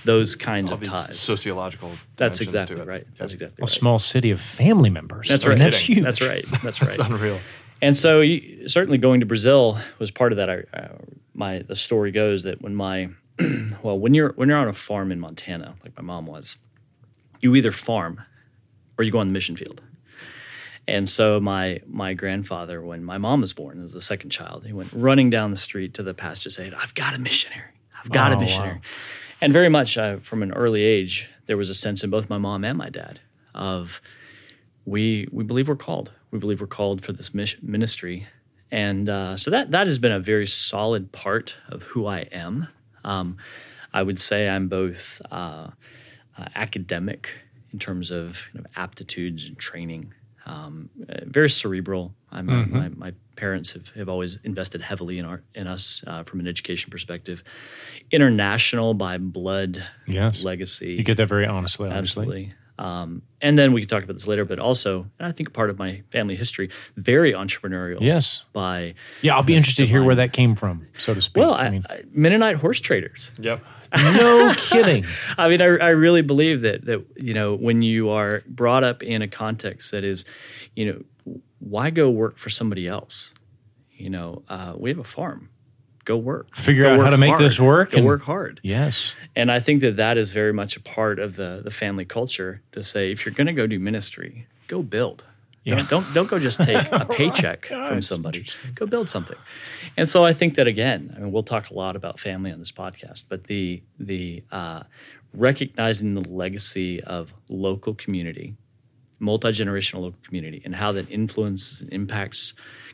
those 0.06 0.36
kinds 0.36 0.70
All 0.70 0.76
of 0.76 0.82
these 0.82 0.90
ties. 0.90 1.18
sociological. 1.20 1.92
That's 2.18 2.42
exactly 2.42 2.76
to 2.76 2.82
it. 2.84 2.88
right. 2.88 3.08
That's 3.18 3.34
exactly 3.34 3.56
right. 3.56 3.60
a 3.60 3.62
right. 3.64 3.70
small 3.70 4.00
city 4.00 4.30
of 4.32 4.40
family 4.40 4.90
members. 4.90 5.30
That's 5.30 5.46
right. 5.46 5.58
That's 5.58 5.80
huge. 5.80 6.04
That's 6.04 6.22
right. 6.22 6.46
That's 6.64 6.78
That's 6.80 6.98
right. 7.00 7.10
unreal. 7.10 7.40
And 7.82 7.98
so, 7.98 8.22
you, 8.22 8.68
certainly, 8.70 8.98
going 8.98 9.20
to 9.22 9.26
Brazil 9.26 9.78
was 10.00 10.12
part 10.12 10.32
of 10.32 10.38
that. 10.38 10.50
I, 10.50 10.64
uh, 10.78 10.90
my 11.34 11.60
the 11.60 11.76
story 11.76 12.12
goes 12.12 12.44
that 12.44 12.62
when 12.62 12.76
my 12.76 13.10
well, 13.84 13.98
when 14.00 14.14
you're 14.14 14.32
when 14.34 14.48
you're 14.48 14.58
on 14.60 14.68
a 14.68 14.74
farm 14.74 15.12
in 15.12 15.20
Montana, 15.20 15.76
like 15.84 15.96
my 15.98 16.04
mom 16.04 16.28
was, 16.28 16.58
you 17.44 17.56
either 17.56 17.72
farm 17.72 18.22
or 18.98 19.04
you 19.04 19.12
go 19.12 19.20
on 19.20 19.28
the 19.28 19.34
mission 19.34 19.56
field. 19.56 19.82
And 20.88 21.10
so 21.10 21.40
my 21.40 21.80
my 21.86 22.14
grandfather, 22.14 22.82
when 22.82 23.04
my 23.04 23.18
mom 23.18 23.42
was 23.42 23.54
born, 23.54 23.84
as 23.84 23.94
the 23.94 24.02
second 24.02 24.32
child, 24.32 24.66
he 24.66 24.74
went 24.74 24.90
running 24.92 25.30
down 25.30 25.52
the 25.52 25.58
street 25.58 25.94
to 25.96 26.04
the 26.04 26.14
pasture 26.14 26.50
saying, 26.50 26.74
"I've 26.74 26.94
got 26.96 27.16
a 27.16 27.20
missionary. 27.20 27.70
I've 28.04 28.12
got 28.12 28.32
Oh, 28.32 28.36
a 28.36 28.38
wow. 28.38 28.42
missionary." 28.42 28.82
And 29.40 29.54
very 29.54 29.70
much 29.70 29.98
uh, 29.98 30.18
from 30.18 30.42
an 30.44 30.52
early 30.52 30.84
age, 30.84 31.30
there 31.46 31.58
was 31.58 31.70
a 31.70 31.74
sense 31.74 32.04
in 32.04 32.10
both 32.10 32.30
my 32.30 32.38
mom 32.38 32.64
and 32.66 32.78
my 32.78 32.90
dad 32.90 33.20
of 33.56 34.02
we 34.86 35.28
we 35.32 35.44
believe 35.46 35.68
we're 35.70 35.76
called. 35.78 36.12
We 36.32 36.40
believe 36.40 36.60
we're 36.60 36.68
called 36.68 37.02
for 37.04 37.14
this 37.14 37.34
mission, 37.34 37.60
ministry, 37.64 38.28
and 38.72 39.08
uh, 39.08 39.38
so 39.38 39.52
that 39.52 39.72
that 39.72 39.88
has 39.88 40.00
been 40.00 40.12
a 40.12 40.20
very 40.20 40.48
solid 40.48 41.12
part 41.14 41.56
of 41.70 41.84
who 41.84 42.08
I 42.08 42.20
am. 42.32 42.68
Um, 43.06 43.38
I 43.94 44.04
would 44.04 44.20
say 44.20 44.50
I'm 44.50 44.68
both 44.68 45.22
uh, 45.32 45.68
uh, 46.38 46.46
academic 46.56 47.30
in 47.72 47.80
terms 47.80 48.12
of 48.12 48.48
kind 48.54 48.66
of 48.66 48.72
aptitudes 48.76 49.48
and 49.48 49.58
training, 49.58 50.14
um, 50.46 50.90
uh, 51.10 51.22
very 51.26 51.50
cerebral. 51.50 52.14
I'm, 52.32 52.48
Mm-hmm. 52.48 52.78
my, 52.78 52.90
my 52.90 53.14
parents 53.36 53.72
have, 53.74 53.88
have 53.90 54.10
always 54.10 54.40
invested 54.44 54.82
heavily 54.82 55.18
in 55.20 55.26
our 55.26 55.42
in 55.56 55.68
us 55.68 56.04
uh, 56.08 56.24
from 56.24 56.40
an 56.40 56.48
education 56.48 56.92
perspective. 56.92 57.44
International 58.12 58.94
by 58.94 59.18
blood, 59.18 59.84
Yes. 60.08 60.44
legacy. 60.44 60.94
You 60.94 61.04
get 61.04 61.18
that 61.18 61.28
very 61.28 61.46
honestly, 61.48 61.90
obviously. 61.90 62.24
Absolutely. 62.24 62.54
Um, 62.80 63.22
and 63.42 63.58
then 63.58 63.72
we 63.72 63.82
can 63.82 63.88
talk 63.88 64.04
about 64.04 64.14
this 64.14 64.28
later, 64.28 64.46
but 64.46 64.58
also, 64.60 65.02
and 65.20 65.28
I 65.28 65.32
think 65.32 65.54
part 65.54 65.70
of 65.70 65.78
my 65.78 66.02
family 66.12 66.36
history, 66.36 66.70
very 66.98 67.32
entrepreneurial. 67.34 68.02
Yes. 68.02 68.44
By 68.52 68.96
Yeah, 69.22 69.36
I'll 69.36 69.44
be 69.44 69.56
interested 69.56 69.84
to 69.84 69.88
hear 69.88 70.04
where 70.04 70.16
that 70.16 70.34
came 70.34 70.56
from, 70.56 70.88
so 70.98 71.14
to 71.14 71.22
speak. 71.22 71.42
well, 71.42 71.54
I 71.54 71.66
I, 71.66 71.70
mean, 71.70 71.84
I, 71.90 72.02
Mennonite 72.12 72.56
horse 72.58 72.80
traders. 72.80 73.32
Yep. 73.40 73.64
No 73.96 74.54
kidding. 74.58 75.06
I 75.38 75.50
mean, 75.50 75.62
I, 75.62 75.66
I 75.66 75.90
really 75.90 76.22
believe 76.22 76.62
that 76.62 76.86
that 76.86 77.06
you 77.16 77.34
know 77.34 77.56
when 77.56 77.82
you 77.82 78.10
are 78.10 78.44
brought 78.48 78.84
up 78.84 79.04
in 79.04 79.22
a 79.22 79.28
context 79.28 79.92
that 79.92 80.04
is, 80.04 80.26
you 80.76 80.86
know, 81.26 81.40
why 81.60 81.90
go 81.90 82.10
work 82.10 82.38
for 82.38 82.50
somebody 82.50 82.88
else? 82.88 83.34
You 83.96 84.10
know, 84.10 84.44
uh, 84.50 84.74
we 84.78 84.90
have 84.90 85.00
a 85.00 85.04
farm. 85.04 85.50
Go 86.06 86.18
work. 86.18 86.54
Figure 86.54 86.84
Go 86.84 86.96
out 86.96 87.00
how 87.06 87.10
to 87.12 87.18
make 87.18 87.30
hard. 87.30 87.42
this 87.42 87.58
work 87.60 87.92
Go 87.92 87.98
and- 88.00 88.06
work 88.06 88.24
hard. 88.24 88.60
Yes. 88.62 89.16
And 89.38 89.50
I 89.50 89.62
think 89.62 89.80
that 89.82 89.96
that 89.96 90.18
is 90.18 90.34
very 90.34 90.52
much 90.52 90.76
a 90.76 90.82
part 90.82 91.18
of 91.20 91.38
the 91.38 91.62
the 91.64 91.72
family 91.72 92.04
culture 92.04 92.62
to 92.74 92.84
say 92.84 93.12
if 93.12 93.26
you're 93.26 93.34
going 93.34 93.48
to 93.48 93.54
go 93.54 93.68
do 93.68 93.80
ministry, 93.80 94.48
go 94.68 94.82
build. 94.84 95.24
Yeah. 95.64 95.76
Don't, 95.76 95.90
don't 95.90 96.14
don't 96.14 96.30
go 96.30 96.40
just 96.40 96.62
take 96.62 96.88
a 96.92 97.06
paycheck 97.06 97.66
from 97.68 98.02
somebody. 98.02 98.46
Go 98.76 98.86
build 98.86 99.10
something. 99.10 99.38
And 99.96 100.10
so 100.10 100.26
I 100.26 100.34
think 100.34 100.56
that 100.56 100.68
again, 100.68 101.14
I 101.16 101.20
mean, 101.22 101.32
we'll 101.32 101.44
talk 101.44 101.70
a 101.70 101.74
lot 101.74 101.96
about 101.96 102.20
family 102.20 102.52
on 102.52 102.60
this 102.60 102.72
podcast, 102.72 103.26
but 103.30 103.46
the 103.46 103.82
the 103.98 104.44
uh, 104.52 104.84
recognizing 105.34 106.14
the 106.16 106.28
legacy 106.30 107.02
of 107.04 107.34
local 107.50 107.94
community, 107.96 108.56
multi 109.20 109.50
generational 109.50 110.02
local 110.02 110.20
community, 110.26 110.62
and 110.66 110.76
how 110.76 110.92
that 110.92 111.10
influences 111.10 111.82
and 111.82 111.92
impacts 111.94 112.54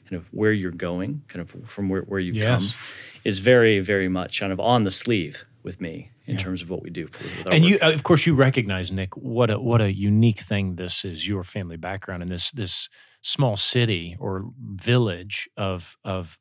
kind 0.10 0.16
of 0.16 0.26
where 0.32 0.52
you're 0.52 0.72
going, 0.72 1.22
kind 1.28 1.42
of 1.42 1.70
from 1.70 1.90
where, 1.90 2.02
where 2.04 2.20
you've 2.20 2.36
Yes. 2.36 2.76
come, 2.76 2.82
is 3.26 3.40
very 3.40 3.80
very 3.80 4.08
much 4.10 4.40
kind 4.40 4.52
of 4.54 4.60
on 4.60 4.84
the 4.84 4.92
sleeve 4.92 5.46
with 5.64 5.82
me 5.82 6.12
in 6.30 6.38
terms 6.38 6.62
of 6.62 6.70
what 6.70 6.82
we 6.82 6.90
do. 6.90 7.08
For, 7.08 7.24
with 7.24 7.48
our 7.48 7.54
and 7.54 7.66
you, 7.66 7.78
of 7.82 8.04
course, 8.04 8.26
you 8.26 8.36
recognize 8.36 8.92
Nick 8.92 9.16
what 9.18 9.50
a 9.50 9.60
what 9.60 9.82
a 9.82 9.94
unique 9.94 10.40
thing 10.40 10.76
this 10.76 11.04
is. 11.04 11.28
Your 11.28 11.44
family 11.44 11.78
background 11.78 12.24
in 12.24 12.30
this 12.30 12.52
this 12.52 12.90
small 13.22 13.58
city 13.58 14.16
or 14.20 14.46
village 14.76 15.50
of 15.58 15.98
of 16.04 16.38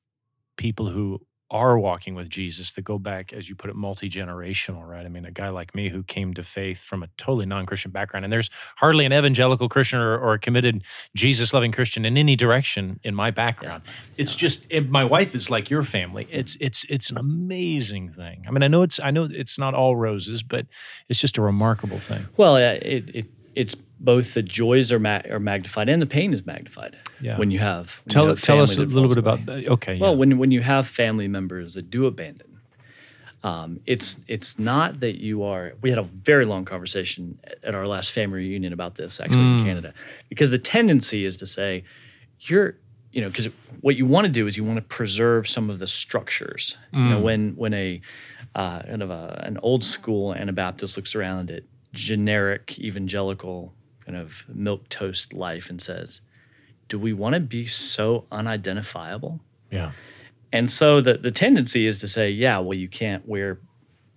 people 0.56 0.88
who 0.88 1.20
are 1.50 1.78
walking 1.78 2.14
with 2.14 2.28
Jesus 2.28 2.72
that 2.72 2.82
go 2.82 2.98
back, 2.98 3.32
as 3.32 3.48
you 3.48 3.54
put 3.54 3.70
it, 3.70 3.76
multi 3.76 4.10
generational, 4.10 4.86
right? 4.86 5.04
I 5.04 5.08
mean, 5.08 5.24
a 5.24 5.30
guy 5.30 5.48
like 5.48 5.74
me 5.74 5.88
who 5.88 6.02
came 6.02 6.34
to 6.34 6.42
faith 6.42 6.82
from 6.82 7.02
a 7.02 7.08
totally 7.16 7.46
non 7.46 7.64
Christian 7.64 7.90
background, 7.90 8.24
and 8.24 8.32
there's 8.32 8.50
hardly 8.76 9.06
an 9.06 9.12
evangelical 9.12 9.68
Christian 9.68 9.98
or, 9.98 10.18
or 10.18 10.34
a 10.34 10.38
committed 10.38 10.84
Jesus 11.16 11.54
loving 11.54 11.72
Christian 11.72 12.04
in 12.04 12.18
any 12.18 12.36
direction 12.36 13.00
in 13.02 13.14
my 13.14 13.30
background. 13.30 13.82
Yeah. 13.86 13.92
It's 14.18 14.34
yeah. 14.34 14.40
just 14.40 14.66
it, 14.68 14.90
my 14.90 15.04
wife 15.04 15.34
is 15.34 15.50
like 15.50 15.70
your 15.70 15.82
family. 15.82 16.28
It's 16.30 16.56
it's 16.60 16.84
it's 16.88 17.10
an 17.10 17.16
amazing 17.16 18.10
thing. 18.10 18.44
I 18.46 18.50
mean, 18.50 18.62
I 18.62 18.68
know 18.68 18.82
it's 18.82 19.00
I 19.00 19.10
know 19.10 19.28
it's 19.30 19.58
not 19.58 19.74
all 19.74 19.96
roses, 19.96 20.42
but 20.42 20.66
it's 21.08 21.20
just 21.20 21.38
a 21.38 21.42
remarkable 21.42 21.98
thing. 21.98 22.26
Well, 22.36 22.56
it, 22.56 23.10
it 23.14 23.26
it's 23.54 23.74
both 24.00 24.34
the 24.34 24.42
joys 24.42 24.92
are, 24.92 24.98
ma- 24.98 25.22
are 25.28 25.40
magnified 25.40 25.88
and 25.88 26.00
the 26.00 26.06
pain 26.06 26.32
is 26.32 26.46
magnified 26.46 26.96
yeah. 27.20 27.36
when 27.36 27.50
you 27.50 27.58
have 27.58 28.00
when 28.04 28.10
tell 28.10 28.24
you 28.24 28.28
have 28.30 28.42
tell 28.42 28.60
us 28.60 28.76
a 28.76 28.80
little 28.82 29.08
bit 29.08 29.18
about 29.18 29.44
that. 29.46 29.66
Okay. 29.66 29.98
Well, 29.98 30.12
yeah. 30.12 30.16
when 30.16 30.38
when 30.38 30.50
you 30.50 30.60
have 30.60 30.86
family 30.86 31.28
members 31.28 31.74
that 31.74 31.90
do 31.90 32.06
abandon, 32.06 32.60
um, 33.42 33.80
it's 33.86 34.20
it's 34.28 34.58
not 34.58 35.00
that 35.00 35.20
you 35.20 35.42
are. 35.42 35.74
We 35.80 35.90
had 35.90 35.98
a 35.98 36.04
very 36.04 36.44
long 36.44 36.64
conversation 36.64 37.38
at 37.62 37.74
our 37.74 37.86
last 37.86 38.12
family 38.12 38.38
reunion 38.38 38.72
about 38.72 38.96
this 38.96 39.20
actually 39.20 39.44
mm. 39.44 39.58
in 39.60 39.64
Canada, 39.64 39.94
because 40.28 40.50
the 40.50 40.58
tendency 40.58 41.24
is 41.24 41.36
to 41.38 41.46
say 41.46 41.84
you're 42.40 42.76
you 43.12 43.20
know 43.20 43.28
because 43.28 43.48
what 43.80 43.96
you 43.96 44.06
want 44.06 44.26
to 44.26 44.32
do 44.32 44.46
is 44.46 44.56
you 44.56 44.64
want 44.64 44.76
to 44.76 44.82
preserve 44.82 45.48
some 45.48 45.70
of 45.70 45.78
the 45.78 45.88
structures. 45.88 46.76
Mm. 46.92 46.98
You 46.98 47.10
know 47.10 47.20
mm. 47.20 47.22
when 47.22 47.56
when 47.56 47.74
a 47.74 48.00
uh, 48.54 48.82
kind 48.82 49.02
of 49.02 49.10
a, 49.10 49.42
an 49.44 49.58
old 49.62 49.84
school 49.84 50.34
Anabaptist 50.34 50.96
looks 50.96 51.14
around 51.14 51.50
at 51.50 51.64
generic 51.92 52.78
evangelical 52.78 53.72
kind 54.08 54.18
of 54.18 54.46
milk 54.48 54.88
toast 54.88 55.34
life 55.34 55.68
and 55.68 55.82
says, 55.82 56.22
do 56.88 56.98
we 56.98 57.12
want 57.12 57.34
to 57.34 57.40
be 57.40 57.66
so 57.66 58.24
unidentifiable? 58.32 59.40
Yeah. 59.70 59.92
And 60.50 60.70
so 60.70 61.02
the 61.02 61.18
the 61.18 61.30
tendency 61.30 61.86
is 61.86 61.98
to 61.98 62.08
say, 62.08 62.30
yeah, 62.30 62.58
well, 62.58 62.76
you 62.76 62.88
can't 62.88 63.28
wear 63.28 63.58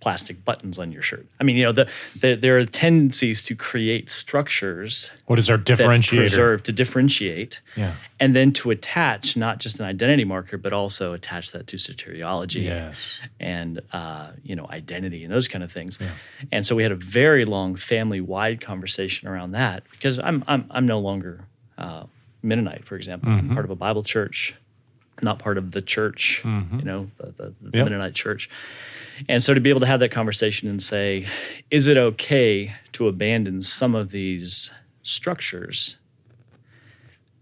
plastic 0.02 0.44
buttons 0.44 0.80
on 0.80 0.90
your 0.90 1.00
shirt. 1.00 1.24
I 1.38 1.44
mean, 1.44 1.56
you 1.56 1.62
know, 1.62 1.70
the, 1.70 1.88
the 2.18 2.34
there 2.34 2.58
are 2.58 2.66
tendencies 2.66 3.44
to 3.44 3.54
create 3.54 4.10
structures. 4.10 5.12
What 5.26 5.38
is 5.38 5.48
our 5.48 5.56
differentiator? 5.56 6.16
preserve 6.16 6.62
to 6.64 6.72
differentiate. 6.72 7.60
Yeah. 7.76 7.94
And 8.18 8.34
then 8.34 8.52
to 8.54 8.72
attach 8.72 9.36
not 9.36 9.58
just 9.58 9.78
an 9.78 9.86
identity 9.86 10.24
marker, 10.24 10.58
but 10.58 10.72
also 10.72 11.12
attach 11.12 11.52
that 11.52 11.68
to 11.68 11.76
soteriology. 11.76 12.64
Yes. 12.64 13.20
And 13.38 13.80
uh, 13.92 14.32
you 14.42 14.56
know, 14.56 14.66
identity 14.68 15.22
and 15.22 15.32
those 15.32 15.46
kind 15.46 15.62
of 15.62 15.70
things. 15.70 15.98
Yeah. 16.00 16.10
And 16.50 16.66
so 16.66 16.74
we 16.74 16.82
had 16.82 16.92
a 16.92 16.96
very 16.96 17.44
long 17.44 17.76
family 17.76 18.20
wide 18.20 18.60
conversation 18.60 19.28
around 19.28 19.52
that 19.52 19.84
because 19.92 20.18
I'm 20.18 20.42
I'm 20.48 20.66
I'm 20.72 20.86
no 20.86 20.98
longer 20.98 21.46
uh, 21.78 22.06
Mennonite, 22.42 22.84
for 22.84 22.96
example. 22.96 23.30
Mm-hmm. 23.30 23.50
I'm 23.50 23.54
part 23.54 23.64
of 23.64 23.70
a 23.70 23.76
Bible 23.76 24.02
church 24.02 24.56
not 25.22 25.38
part 25.38 25.56
of 25.56 25.70
the 25.70 25.80
church, 25.80 26.40
mm-hmm. 26.42 26.80
you 26.80 26.84
know, 26.84 27.10
the, 27.16 27.26
the, 27.26 27.54
the 27.60 27.78
yep. 27.78 27.84
Mennonite 27.84 28.14
church. 28.14 28.50
And 29.28 29.42
so 29.42 29.54
to 29.54 29.60
be 29.60 29.70
able 29.70 29.80
to 29.80 29.86
have 29.86 30.00
that 30.00 30.10
conversation 30.10 30.68
and 30.68 30.82
say, 30.82 31.26
is 31.70 31.86
it 31.86 31.96
okay 31.96 32.74
to 32.92 33.08
abandon 33.08 33.62
some 33.62 33.94
of 33.94 34.10
these 34.10 34.72
structures 35.02 35.98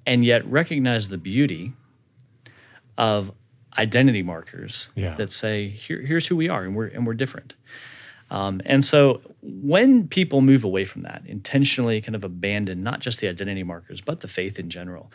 and 0.07 0.25
yet 0.25 0.45
recognize 0.51 1.09
the 1.09 1.19
beauty 1.19 1.73
of 2.99 3.33
identity 3.79 4.23
markers 4.23 4.91
yeah. 4.95 5.15
that 5.15 5.31
say, 5.31 5.69
Here, 5.69 6.01
here's 6.01 6.27
who 6.27 6.37
we 6.37 6.49
are 6.49 6.65
and 6.65 6.75
we're, 6.75 6.87
and 6.87 7.07
we're 7.07 7.15
different. 7.15 7.55
Um, 8.31 8.61
and 8.65 8.85
so 8.85 9.21
when 9.43 10.07
people 10.07 10.41
move 10.41 10.63
away 10.63 10.85
from 10.85 11.03
that, 11.03 11.23
intentionally 11.27 12.01
kind 12.01 12.15
of 12.15 12.25
abandon 12.25 12.83
not 12.83 13.01
just 13.01 13.21
the 13.21 13.29
identity 13.29 13.65
markers, 13.65 14.01
but 14.01 14.21
the 14.21 14.29
faith 14.29 14.59
in 14.59 14.71
general, 14.71 15.11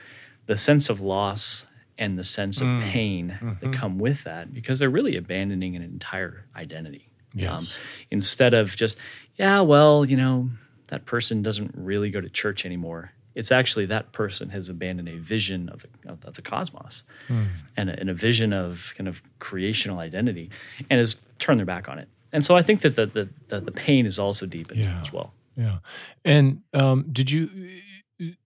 the 0.47 0.57
sense 0.57 0.89
of 0.89 0.99
loss 0.99 1.67
and 1.97 2.17
the 2.17 2.23
sense 2.23 2.61
of 2.61 2.67
mm. 2.67 2.81
pain 2.81 3.37
mm-hmm. 3.41 3.53
that 3.61 3.73
come 3.73 3.97
with 3.97 4.23
that 4.23 4.53
because 4.53 4.79
they're 4.79 4.89
really 4.89 5.15
abandoning 5.15 5.75
an 5.75 5.81
entire 5.81 6.45
identity. 6.55 7.09
Yes. 7.33 7.59
Um, 7.59 7.67
instead 8.11 8.53
of 8.53 8.75
just, 8.75 8.97
yeah, 9.35 9.61
well, 9.61 10.05
you 10.05 10.17
know, 10.17 10.49
that 10.87 11.05
person 11.05 11.41
doesn't 11.41 11.71
really 11.75 12.09
go 12.09 12.21
to 12.21 12.29
church 12.29 12.65
anymore. 12.65 13.11
It's 13.33 13.51
actually 13.51 13.85
that 13.87 14.13
person 14.13 14.49
has 14.49 14.69
abandoned 14.69 15.09
a 15.09 15.17
vision 15.17 15.67
of 15.67 15.81
the, 15.81 15.89
of, 16.09 16.23
of 16.25 16.35
the 16.35 16.41
cosmos 16.41 17.03
mm. 17.27 17.47
and, 17.75 17.89
a, 17.89 17.99
and, 17.99 18.09
a, 18.09 18.13
vision 18.13 18.53
of 18.53 18.93
kind 18.97 19.09
of 19.09 19.21
creational 19.39 19.99
identity 19.99 20.49
and 20.89 20.99
has 20.99 21.17
turned 21.37 21.59
their 21.59 21.65
back 21.65 21.89
on 21.89 21.99
it. 21.99 22.07
And 22.31 22.45
so 22.45 22.55
I 22.55 22.61
think 22.61 22.81
that 22.81 22.95
the, 22.95 23.05
the, 23.07 23.29
the, 23.49 23.59
the 23.59 23.71
pain 23.71 24.05
is 24.05 24.19
also 24.19 24.45
deepened 24.45 24.79
yeah. 24.79 25.01
as 25.01 25.11
well. 25.11 25.33
Yeah. 25.57 25.79
And 26.23 26.61
um, 26.73 27.07
did 27.11 27.29
you 27.29 27.49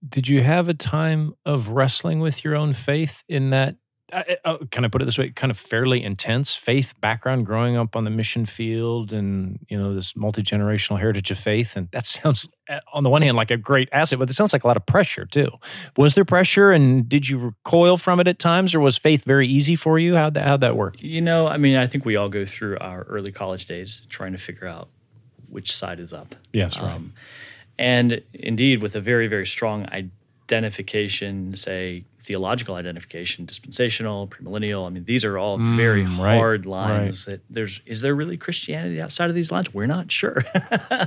did 0.08 0.28
you 0.28 0.44
have 0.44 0.70
a 0.70 0.74
time 0.74 1.34
of 1.46 1.70
wrestling 1.70 2.20
with 2.20 2.44
your 2.44 2.56
own 2.56 2.74
faith 2.74 3.24
in 3.28 3.52
that 3.52 3.76
uh, 4.12 4.24
uh, 4.46 4.58
can 4.72 4.86
I 4.86 4.88
put 4.88 5.02
it 5.02 5.06
this 5.06 5.18
way? 5.18 5.30
Kind 5.30 5.52
of 5.52 5.58
fairly 5.58 6.04
intense 6.04 6.56
faith 6.56 6.94
background, 7.00 7.46
growing 7.46 7.78
up 7.78 7.96
on 7.96 8.04
the 8.04 8.10
mission 8.10 8.46
field, 8.46 9.14
and 9.14 9.60
you 9.70 9.78
know 9.78 9.94
this 9.94 10.16
multi 10.16 10.42
generational 10.42 11.00
heritage 11.00 11.32
of 11.32 11.38
faith, 11.38 11.76
and 11.76 11.90
that 11.92 12.06
sounds, 12.08 12.50
uh, 12.70 12.80
on 12.94 13.04
the 13.04 13.10
one 13.10 13.22
hand, 13.22 13.38
like 13.38 13.52
a 13.52 13.58
great 13.58 13.90
asset, 13.92 14.20
but 14.20 14.30
it 14.30 14.34
sounds 14.34 14.54
like 14.54 14.64
a 14.64 14.68
lot 14.68 14.78
of 14.78 14.86
pressure 14.86 15.26
too. 15.26 15.50
Was 15.98 16.16
there 16.16 16.26
pressure, 16.26 16.72
and 16.72 17.08
did 17.08 17.30
you 17.30 17.38
recoil 17.38 17.98
from 17.98 18.20
it 18.20 18.28
at 18.28 18.40
times, 18.40 18.74
or 18.74 18.80
was 18.80 18.98
faith 18.98 19.24
very 19.24 19.48
easy 19.48 19.76
for 19.76 20.00
you? 20.00 20.16
How'd 20.16 20.34
that, 20.36 20.46
how'd 20.46 20.62
that 20.62 20.76
work? 20.76 20.96
You 21.00 21.22
know, 21.22 21.48
I 21.48 21.58
mean, 21.58 21.76
I 21.76 21.88
think 21.88 22.06
we 22.06 22.16
all 22.16 22.30
go 22.30 22.46
through 22.46 22.78
our 22.80 23.04
early 23.04 23.32
college 23.32 23.66
days 23.66 24.02
trying 24.10 24.32
to 24.32 24.40
figure 24.40 24.68
out 24.68 24.90
which 25.48 25.74
side 25.74 26.00
is 26.00 26.14
up. 26.14 26.36
Yes, 26.54 26.80
right. 26.80 26.94
Um, 26.94 27.14
and 27.80 28.22
indeed, 28.34 28.82
with 28.82 28.94
a 28.98 29.00
very, 29.00 29.28
very 29.28 29.48
strong 29.48 29.88
identification, 29.94 31.56
say 31.56 32.04
theological 32.24 32.76
identification, 32.76 33.46
dispensational, 33.46 34.28
premillennial. 34.28 34.86
I 34.86 34.90
mean, 34.90 35.06
these 35.06 35.24
are 35.24 35.38
all 35.38 35.58
mm, 35.58 35.78
very 35.78 36.04
hard 36.04 36.66
lines. 36.66 37.26
Right. 37.26 37.36
That 37.36 37.42
there's 37.50 37.80
is 37.86 38.02
there 38.02 38.14
really 38.14 38.36
Christianity 38.36 39.02
outside 39.02 39.30
of 39.30 39.36
these 39.36 39.50
lines? 39.50 39.74
We're 39.74 39.86
not 39.86 40.12
sure. 40.12 40.44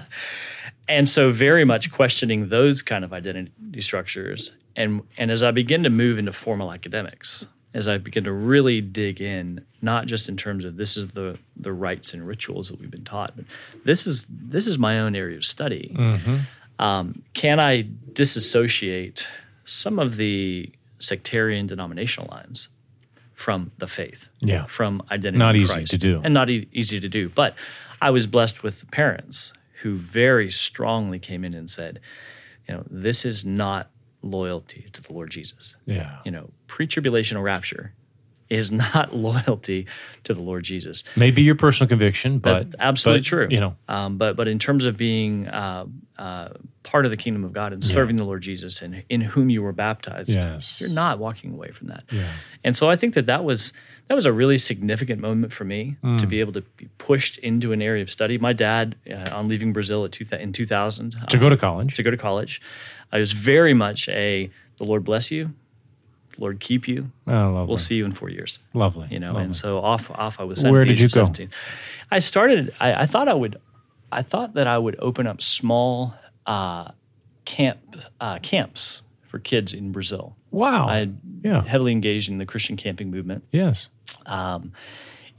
and 0.88 1.06
so, 1.10 1.30
very 1.30 1.66
much 1.66 1.92
questioning 1.92 2.48
those 2.48 2.80
kind 2.80 3.04
of 3.04 3.12
identity 3.12 3.82
structures. 3.82 4.56
And 4.74 5.02
and 5.18 5.30
as 5.30 5.42
I 5.42 5.50
begin 5.50 5.82
to 5.82 5.90
move 5.90 6.18
into 6.18 6.32
formal 6.32 6.72
academics, 6.72 7.46
as 7.74 7.86
I 7.86 7.98
begin 7.98 8.24
to 8.24 8.32
really 8.32 8.80
dig 8.80 9.20
in, 9.20 9.64
not 9.82 10.06
just 10.06 10.28
in 10.28 10.38
terms 10.38 10.64
of 10.64 10.76
this 10.76 10.96
is 10.96 11.08
the 11.08 11.38
the 11.54 11.72
rites 11.72 12.14
and 12.14 12.26
rituals 12.26 12.68
that 12.68 12.80
we've 12.80 12.90
been 12.90 13.04
taught, 13.04 13.36
but 13.36 13.44
this 13.84 14.06
is 14.06 14.26
this 14.30 14.66
is 14.66 14.78
my 14.78 14.98
own 14.98 15.14
area 15.14 15.36
of 15.36 15.44
study. 15.44 15.94
Mm-hmm. 15.94 16.36
Um, 16.82 17.22
can 17.32 17.60
I 17.60 17.86
disassociate 18.12 19.28
some 19.64 20.00
of 20.00 20.16
the 20.16 20.72
sectarian 20.98 21.68
denominational 21.68 22.28
lines 22.30 22.70
from 23.34 23.70
the 23.78 23.86
faith? 23.86 24.30
Yeah, 24.40 24.66
from 24.66 25.00
identity. 25.10 25.38
Not 25.38 25.54
easy 25.54 25.74
Christ, 25.74 25.92
to 25.92 25.98
do, 25.98 26.20
and 26.24 26.34
not 26.34 26.50
e- 26.50 26.68
easy 26.72 26.98
to 26.98 27.08
do. 27.08 27.28
But 27.28 27.54
I 28.00 28.10
was 28.10 28.26
blessed 28.26 28.64
with 28.64 28.90
parents 28.90 29.52
who 29.82 29.96
very 29.96 30.50
strongly 30.50 31.20
came 31.20 31.44
in 31.44 31.54
and 31.54 31.70
said, 31.70 32.00
you 32.68 32.74
know, 32.74 32.84
this 32.90 33.24
is 33.24 33.44
not 33.44 33.90
loyalty 34.22 34.88
to 34.92 35.02
the 35.02 35.12
Lord 35.12 35.30
Jesus. 35.30 35.76
Yeah, 35.86 36.18
you 36.24 36.32
know, 36.32 36.50
pre-tribulational 36.66 37.44
rapture 37.44 37.94
is 38.52 38.70
not 38.70 39.14
loyalty 39.16 39.86
to 40.24 40.34
the 40.34 40.42
Lord 40.42 40.62
Jesus. 40.62 41.04
Maybe 41.16 41.42
your 41.42 41.54
personal 41.54 41.88
conviction, 41.88 42.38
but 42.38 42.70
That's 42.70 42.76
absolutely 42.78 43.20
but, 43.20 43.26
true. 43.26 43.48
You 43.50 43.60
know, 43.60 43.76
um, 43.88 44.18
but 44.18 44.36
but 44.36 44.46
in 44.46 44.58
terms 44.58 44.84
of 44.84 44.96
being 44.96 45.48
uh, 45.48 45.86
uh, 46.18 46.50
part 46.82 47.06
of 47.06 47.10
the 47.10 47.16
kingdom 47.16 47.44
of 47.44 47.52
God 47.52 47.72
and 47.72 47.82
yeah. 47.82 47.90
serving 47.90 48.16
the 48.16 48.24
Lord 48.24 48.42
Jesus 48.42 48.82
and 48.82 49.02
in 49.08 49.22
whom 49.22 49.48
you 49.48 49.62
were 49.62 49.72
baptized, 49.72 50.30
yes. 50.30 50.80
you're 50.80 50.90
not 50.90 51.18
walking 51.18 51.54
away 51.54 51.70
from 51.70 51.88
that. 51.88 52.04
Yeah. 52.10 52.28
And 52.62 52.76
so 52.76 52.90
I 52.90 52.96
think 52.96 53.14
that 53.14 53.26
that 53.26 53.42
was 53.42 53.72
that 54.08 54.14
was 54.14 54.26
a 54.26 54.32
really 54.32 54.58
significant 54.58 55.20
moment 55.22 55.52
for 55.52 55.64
me 55.64 55.96
mm. 56.04 56.18
to 56.18 56.26
be 56.26 56.40
able 56.40 56.52
to 56.52 56.60
be 56.76 56.88
pushed 56.98 57.38
into 57.38 57.72
an 57.72 57.80
area 57.80 58.02
of 58.02 58.10
study. 58.10 58.36
My 58.36 58.52
dad, 58.52 58.96
uh, 59.10 59.30
on 59.32 59.48
leaving 59.48 59.72
Brazil 59.72 60.04
at 60.04 60.12
two 60.12 60.24
th- 60.24 60.42
in 60.42 60.52
2000, 60.52 61.16
to 61.30 61.38
go 61.38 61.48
to 61.48 61.56
college, 61.56 61.96
to 61.96 62.02
go 62.02 62.10
to 62.10 62.16
college, 62.18 62.60
I 63.10 63.18
was 63.18 63.32
very 63.32 63.72
much 63.72 64.08
a 64.10 64.50
the 64.76 64.84
Lord 64.84 65.04
bless 65.04 65.30
you 65.30 65.54
Lord 66.38 66.60
keep 66.60 66.88
you. 66.88 67.10
Oh, 67.26 67.32
lovely. 67.32 67.66
We'll 67.66 67.76
see 67.76 67.96
you 67.96 68.04
in 68.04 68.12
four 68.12 68.28
years. 68.28 68.58
Lovely. 68.74 69.08
You 69.10 69.18
know, 69.18 69.28
lovely. 69.28 69.44
and 69.44 69.56
so 69.56 69.78
off 69.80 70.10
off 70.10 70.40
I 70.40 70.44
was. 70.44 70.64
Where 70.64 70.84
did 70.84 70.98
you 70.98 71.08
go? 71.08 71.24
17. 71.26 71.50
I 72.10 72.18
started. 72.18 72.74
I, 72.80 72.94
I, 73.02 73.06
thought 73.06 73.28
I 73.28 73.34
would. 73.34 73.56
I 74.10 74.22
thought 74.22 74.54
that 74.54 74.66
I 74.66 74.78
would 74.78 74.96
open 74.98 75.26
up 75.26 75.40
small 75.40 76.14
uh, 76.46 76.90
camp 77.44 77.96
uh, 78.20 78.38
camps 78.40 79.02
for 79.28 79.38
kids 79.38 79.72
in 79.72 79.92
Brazil. 79.92 80.36
Wow. 80.50 80.86
I 80.88 80.98
had 80.98 81.18
yeah. 81.42 81.64
heavily 81.64 81.92
engaged 81.92 82.28
in 82.28 82.38
the 82.38 82.46
Christian 82.46 82.76
camping 82.76 83.10
movement. 83.10 83.44
Yes. 83.50 83.88
Um, 84.26 84.72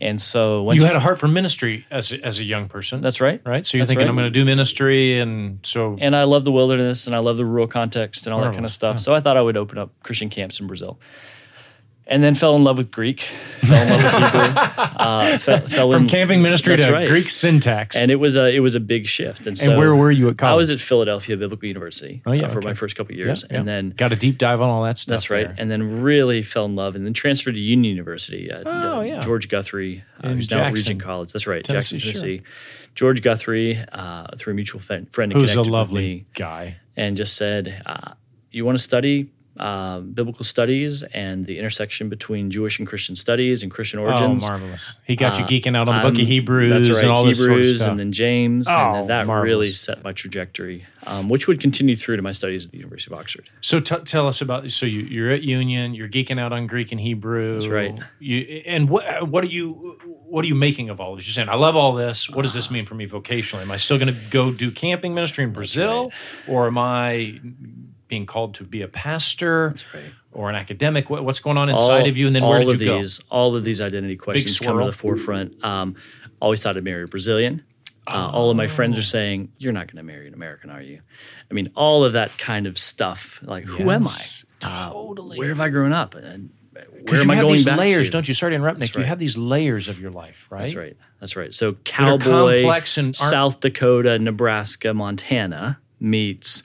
and 0.04 0.22
so 0.22 0.72
you 0.72 0.84
had 0.84 0.96
a 0.96 1.00
heart 1.00 1.20
for 1.20 1.28
ministry 1.28 1.86
as 1.90 2.12
a, 2.12 2.24
as 2.24 2.40
a 2.40 2.44
young 2.44 2.68
person. 2.68 3.02
That's 3.02 3.22
right. 3.22 3.42
Right. 3.46 3.66
So 3.66 3.78
you're 3.78 3.84
that's 3.84 3.90
thinking 3.90 4.06
right. 4.06 4.10
I'm 4.10 4.16
going 4.16 4.32
to 4.32 4.40
do 4.40 4.46
ministry, 4.46 5.20
and 5.20 5.60
so 5.64 5.98
and 6.00 6.16
I 6.16 6.24
love 6.24 6.44
the 6.44 6.52
wilderness 6.52 7.08
and 7.08 7.16
I 7.16 7.20
love 7.20 7.38
the 7.38 7.46
rural 7.46 7.68
context 7.68 8.28
and 8.28 8.34
all 8.34 8.40
Marvelous. 8.42 8.54
that 8.54 8.58
kind 8.58 8.66
of 8.66 8.74
stuff. 8.74 8.94
Yeah. 8.96 9.00
So 9.00 9.16
I 9.16 9.22
thought 9.22 9.38
I 9.38 9.42
would 9.42 9.58
open 9.58 9.78
up 9.78 9.92
Christian 10.04 10.30
camps 10.30 10.60
in 10.60 10.68
Brazil. 10.68 11.00
And 12.06 12.22
then 12.22 12.36
fell 12.36 12.56
in 12.56 12.64
love 12.64 12.78
with 12.78 12.92
Greek, 12.92 13.22
fell 13.62 13.82
in 13.84 13.90
love 13.90 14.04
with 14.04 14.12
Hebrew, 14.14 14.40
uh, 14.62 15.38
fell, 15.38 15.60
fell 15.60 15.92
From 15.92 16.04
in, 16.04 16.08
camping 16.10 16.42
ministry 16.42 16.76
to 16.78 16.92
right. 16.92 17.08
Greek 17.08 17.30
syntax. 17.30 17.96
and 17.96 18.12
it 18.12 18.18
was 18.18 18.36
a 18.36 18.54
it 18.54 18.60
was 18.60 18.76
a 18.76 18.80
big 18.80 19.08
shift. 19.08 19.48
And, 19.48 19.58
so 19.58 19.72
and 19.72 19.80
where 19.80 19.96
were 19.96 20.12
you 20.12 20.30
at 20.30 20.38
college? 20.38 20.52
I 20.54 20.56
was 20.56 20.72
at 20.72 20.80
Philadelphia 20.80 21.38
Biblical 21.38 21.68
University 21.68 22.22
Oh, 22.26 22.32
yeah, 22.32 22.48
uh, 22.48 22.50
for 22.50 22.58
okay. 22.60 22.68
my 22.68 22.74
first 22.74 22.96
couple 22.96 23.14
of 23.14 23.20
Yeah, 23.20 23.26
years, 23.28 23.46
yeah. 23.50 23.58
and 23.60 23.68
then 23.68 23.92
got 23.92 24.12
a 24.12 24.16
deep 24.16 24.38
dive 24.38 24.62
on 24.62 24.70
all 24.70 24.84
that 24.84 24.98
stuff. 24.98 25.14
that's 25.14 25.30
right, 25.30 25.48
there. 25.48 25.56
and 25.58 25.72
then 25.72 26.02
really 26.02 26.42
fell 26.42 26.66
in 26.66 26.76
love, 26.76 26.96
and 26.96 27.06
then 27.06 27.14
transferred 27.14 27.56
to 27.56 27.62
Union 27.62 27.96
University 27.96 28.50
at 28.52 28.64
Oh, 28.66 29.00
uh, 29.00 29.02
yeah. 29.02 29.20
George 29.20 29.48
Guthrie, 29.50 30.04
uh, 30.22 30.30
who's 30.30 30.50
now 30.52 30.58
at 30.58 30.64
Jackson, 30.70 30.74
Regent 30.92 31.02
College. 31.04 31.32
That's 31.34 31.48
right, 31.48 31.64
Tennessee, 31.64 31.98
Jackson, 31.98 32.38
sure. 32.40 32.46
George 32.96 33.22
Guthrie, 33.24 33.84
uh, 33.92 34.28
through 34.38 34.52
a 34.52 34.56
mutual 34.56 34.80
friend, 34.80 35.12
friend 35.12 35.32
Who's 35.34 35.50
a 35.50 35.54
connected 35.54 35.62
with 35.62 35.74
lovely 35.74 36.02
me, 36.02 36.26
guy. 36.36 36.76
and 36.96 37.18
just 37.18 37.36
said, 37.38 37.82
uh, 37.86 38.14
"You 38.52 38.66
want 38.66 38.78
to 38.78 38.84
study 38.84 39.30
uh, 39.58 40.00
biblical 40.00 40.44
studies 40.44 41.04
and 41.14 41.46
the 41.46 41.60
intersection 41.60 42.10
between 42.10 42.50
Jewish 42.50 42.80
and 42.80 42.88
Christian 42.88 43.16
studies 43.16 43.62
and 43.64 43.72
Christian 43.72 44.00
origins." 44.00 44.44
Oh, 44.44 44.48
marvelous! 44.48 44.98
He 45.06 45.16
got 45.16 45.38
you 45.38 45.46
Uh, 45.46 45.48
geeking 45.48 45.76
out 45.78 45.88
on 45.88 45.96
the 45.96 46.02
book 46.10 46.20
of 46.20 46.26
Hebrews 46.28 46.72
that's 46.88 46.90
right, 46.98 47.04
and 47.04 47.12
all 47.12 47.24
this 47.26 47.38
Hebrews 47.40 47.66
sort 47.66 47.74
of 47.74 47.80
stuff. 47.80 47.92
and 47.92 48.00
then 48.00 48.12
James, 48.12 48.68
and 48.68 48.76
Oh, 48.78 48.94
then 49.00 49.08
that 49.08 49.28
marvelous. 49.28 49.46
really 49.46 49.70
set 49.72 50.04
my 50.04 50.12
trajectory, 50.12 50.86
um, 51.06 51.30
which 51.30 51.48
would 51.48 51.60
continue 51.62 51.96
through 51.96 52.16
to 52.16 52.22
my 52.22 52.32
studies 52.32 52.66
at 52.66 52.72
the 52.72 52.78
University 52.78 53.14
of 53.14 53.20
Oxford. 53.20 53.50
So 53.62 53.80
t- 53.80 53.96
tell 54.06 54.28
us 54.28 54.42
about. 54.42 54.70
So 54.72 54.86
you, 54.86 55.02
you're 55.02 55.30
at 55.32 55.44
Union. 55.44 55.94
You're 55.94 56.10
geeking 56.10 56.40
out 56.40 56.52
on 56.54 56.66
Greek 56.68 56.92
and 56.92 57.00
Hebrew. 57.00 57.54
That's 57.56 57.68
right. 57.68 57.98
You, 58.20 58.64
and 58.66 58.90
what 58.90 59.28
what 59.30 59.44
are 59.44 59.48
you 59.48 59.98
what 60.28 60.44
are 60.44 60.48
you 60.48 60.56
making 60.56 60.90
of 60.90 61.00
all 61.00 61.16
this? 61.16 61.28
You're 61.28 61.34
saying 61.34 61.50
I 61.50 61.56
love 61.56 61.76
all 61.76 61.94
this. 61.94 62.28
What 62.30 62.42
does 62.42 62.56
this 62.56 62.72
mean 62.72 62.86
for 62.86 62.96
me 62.96 63.06
vocationally? 63.06 63.62
Am 63.62 63.70
I 63.72 63.78
still 63.78 64.00
going 64.00 64.12
to 64.12 64.20
go 64.32 64.52
do 64.52 64.72
camping 64.72 65.14
ministry 65.14 65.44
in 65.44 65.52
Brazil, 65.54 66.12
or 66.48 66.66
am 66.66 66.78
I 66.80 67.40
being 68.14 68.26
called 68.28 68.54
to 68.54 68.64
be 68.64 68.84
a 68.84 68.88
pastor 68.88 69.74
right. 69.94 70.12
or 70.32 70.50
an 70.52 70.56
academic? 70.56 71.10
What, 71.10 71.26
what's 71.26 71.40
going 71.40 71.58
on 71.58 71.68
inside 71.68 72.08
of 72.08 72.16
you? 72.16 72.28
And 72.28 72.36
then 72.36 72.44
where 72.44 72.60
all 72.60 72.68
did 72.68 72.80
you 72.80 72.94
of 72.94 73.00
these, 73.00 73.20
all 73.32 73.56
of 73.56 73.64
these 73.64 73.82
identity 73.82 74.18
questions 74.18 74.60
come 74.60 74.78
to 74.78 74.86
the 74.86 74.92
forefront. 74.92 75.64
Um, 75.64 75.96
always 76.40 76.62
thought 76.62 76.78
I'd 76.78 76.84
marry 76.84 77.04
a 77.04 77.08
Brazilian. 77.08 77.64
Uh, 78.06 78.30
All 78.34 78.52
of 78.52 78.58
my 78.58 78.68
friends 78.68 78.98
Oh. 78.98 79.00
are 79.00 79.04
saying, 79.04 79.54
"You're 79.58 79.72
not 79.72 79.88
going 79.88 79.96
to 79.96 80.04
marry 80.04 80.28
an 80.28 80.34
American, 80.34 80.70
are 80.70 80.82
you?" 80.82 81.00
I 81.50 81.54
mean, 81.54 81.70
all 81.74 82.04
of 82.04 82.14
that 82.14 82.38
kind 82.38 82.68
of 82.68 82.78
stuff. 82.78 83.40
Like, 83.44 83.64
who 83.64 83.90
am 83.90 84.06
I? 84.06 84.12
Yes, 84.12 84.46
Totally. 84.60 85.40
Where 85.40 85.50
have 85.50 85.62
I 85.62 85.70
grown 85.70 85.94
up? 85.94 86.14
And 86.14 86.50
where 86.74 87.22
am 87.22 87.28
you 87.28 87.32
I 87.32 87.36
have 87.36 87.44
going 87.44 87.56
these 87.56 87.66
back 87.66 87.80
layers, 87.80 88.08
to? 88.08 88.12
don't 88.12 88.28
you? 88.28 88.34
Sorry 88.34 88.52
to 88.52 88.56
interrupt, 88.56 88.78
Nick. 88.80 88.90
That's 88.90 88.98
You 89.00 89.06
have 89.06 89.20
these 89.20 89.38
layers 89.38 89.88
of 89.88 90.00
your 90.00 90.12
life, 90.12 90.48
right? 90.50 90.62
That's 90.62 90.76
right. 90.76 90.98
That's 91.22 91.36
right. 91.36 91.54
So 91.54 91.74
cowboy, 91.86 92.62
complex 92.62 92.98
and 92.98 93.16
South 93.16 93.62
Dakota, 93.62 94.20
Nebraska, 94.20 94.94
Montana 94.94 95.80
meets 96.00 96.64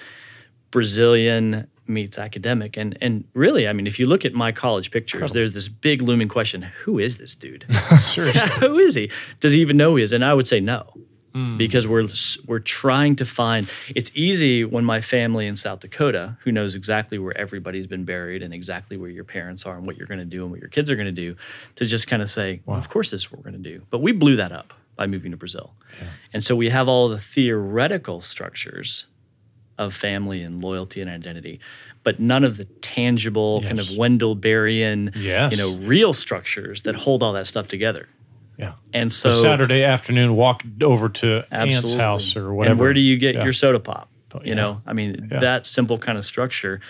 Brazilian 0.70 1.68
meets 1.88 2.18
academic, 2.18 2.76
and 2.76 2.96
and 3.00 3.24
really, 3.34 3.66
I 3.66 3.72
mean, 3.72 3.86
if 3.86 3.98
you 3.98 4.06
look 4.06 4.24
at 4.24 4.34
my 4.34 4.52
college 4.52 4.90
pictures, 4.90 5.32
there's 5.32 5.52
this 5.52 5.68
big 5.68 6.02
looming 6.02 6.28
question: 6.28 6.62
Who 6.84 6.98
is 6.98 7.16
this 7.16 7.34
dude? 7.34 7.64
Seriously. 7.98 8.48
who 8.60 8.78
is 8.78 8.94
he? 8.94 9.10
Does 9.40 9.52
he 9.52 9.60
even 9.60 9.76
know 9.76 9.90
who 9.90 9.96
he 9.96 10.02
is? 10.02 10.12
And 10.12 10.24
I 10.24 10.34
would 10.34 10.48
say 10.48 10.60
no. 10.60 10.92
Hmm. 11.34 11.58
Because 11.58 11.86
we're 11.86 12.06
we're 12.46 12.58
trying 12.58 13.16
to 13.16 13.26
find. 13.26 13.68
It's 13.94 14.10
easy 14.14 14.64
when 14.64 14.84
my 14.84 15.00
family 15.02 15.46
in 15.46 15.56
South 15.56 15.80
Dakota, 15.80 16.38
who 16.40 16.52
knows 16.52 16.74
exactly 16.74 17.18
where 17.18 17.36
everybody's 17.36 17.86
been 17.86 18.04
buried 18.04 18.42
and 18.42 18.54
exactly 18.54 18.96
where 18.96 19.10
your 19.10 19.24
parents 19.24 19.66
are 19.66 19.76
and 19.76 19.86
what 19.86 19.98
you're 19.98 20.06
going 20.06 20.20
to 20.20 20.24
do 20.24 20.42
and 20.42 20.50
what 20.50 20.60
your 20.60 20.70
kids 20.70 20.90
are 20.90 20.96
going 20.96 21.06
to 21.06 21.12
do, 21.12 21.36
to 21.76 21.84
just 21.84 22.08
kind 22.08 22.22
of 22.22 22.30
say, 22.30 22.62
well, 22.64 22.78
of 22.78 22.88
course 22.88 23.10
this 23.10 23.20
is 23.20 23.30
what 23.30 23.38
we're 23.44 23.50
going 23.50 23.62
to 23.62 23.70
do. 23.70 23.82
But 23.90 23.98
we 23.98 24.12
blew 24.12 24.36
that 24.36 24.52
up 24.52 24.72
by 24.96 25.06
moving 25.06 25.30
to 25.32 25.36
Brazil, 25.36 25.74
and 26.32 26.42
so 26.42 26.56
we 26.56 26.70
have 26.70 26.88
all 26.88 27.10
the 27.10 27.18
theoretical 27.18 28.22
structures 28.22 29.06
of 29.78 29.94
family 29.94 30.42
and 30.42 30.60
loyalty 30.60 31.00
and 31.00 31.08
identity, 31.10 31.60
but 32.02 32.18
none 32.20 32.44
of 32.44 32.56
the 32.56 32.64
tangible 32.64 33.62
kind 33.62 33.78
of 33.78 33.96
Wendell 33.96 34.36
Berryan, 34.36 35.12
Yes. 35.14 35.52
you 35.56 35.58
know, 35.58 35.78
real 35.86 36.12
structures 36.12 36.82
that 36.82 36.96
hold 36.96 37.22
all 37.22 37.32
that 37.34 37.46
stuff 37.46 37.68
together. 37.68 38.08
Yeah. 38.58 38.72
And 38.92 39.12
so 39.12 39.28
A 39.28 39.32
Saturday 39.32 39.84
afternoon, 39.84 40.34
walk 40.34 40.62
over 40.82 41.08
to 41.08 41.44
Aunt's 41.52 41.94
house 41.94 42.34
or 42.36 42.52
whatever. 42.52 42.72
And 42.72 42.80
where 42.80 42.92
do 42.92 43.00
you 43.00 43.16
get 43.16 43.36
Yeah. 43.36 43.44
your 43.44 43.52
soda 43.52 43.78
pop? 43.78 44.10
yeah. 44.34 44.40
You 44.44 44.54
know, 44.56 44.82
I 44.86 44.92
mean, 44.92 45.28
Yeah. 45.30 45.38
that 45.40 45.66
simple 45.66 45.96
kind 45.96 46.18
of 46.18 46.24
structure. 46.24 46.80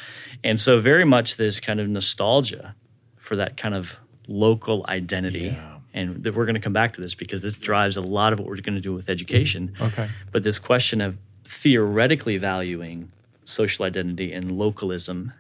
And 0.42 0.58
so, 0.58 0.80
very 0.80 1.04
much 1.04 1.36
this 1.36 1.60
kind 1.60 1.78
of 1.78 1.88
nostalgia 1.88 2.74
for 3.16 3.36
that 3.36 3.56
kind 3.56 3.74
of 3.74 3.98
local 4.28 4.84
identity. 4.88 5.52
Yeah. 5.54 5.74
And 5.94 6.22
that 6.24 6.34
we're 6.34 6.44
going 6.44 6.54
to 6.54 6.60
come 6.60 6.72
back 6.72 6.92
to 6.94 7.00
this 7.00 7.14
because 7.14 7.42
this 7.42 7.56
drives 7.56 7.96
a 7.96 8.00
lot 8.00 8.32
of 8.32 8.38
what 8.38 8.46
we're 8.48 8.56
going 8.56 8.74
to 8.76 8.80
do 8.80 8.92
with 8.92 9.08
education. 9.08 9.72
Mm-hmm. 9.74 9.84
Okay. 9.84 10.08
But 10.32 10.42
this 10.44 10.58
question 10.58 11.00
of 11.00 11.16
theoretically 11.48 12.36
valuing 12.36 13.10
social 13.44 13.84
identity 13.84 14.32
and 14.32 14.52
localism 14.52 15.32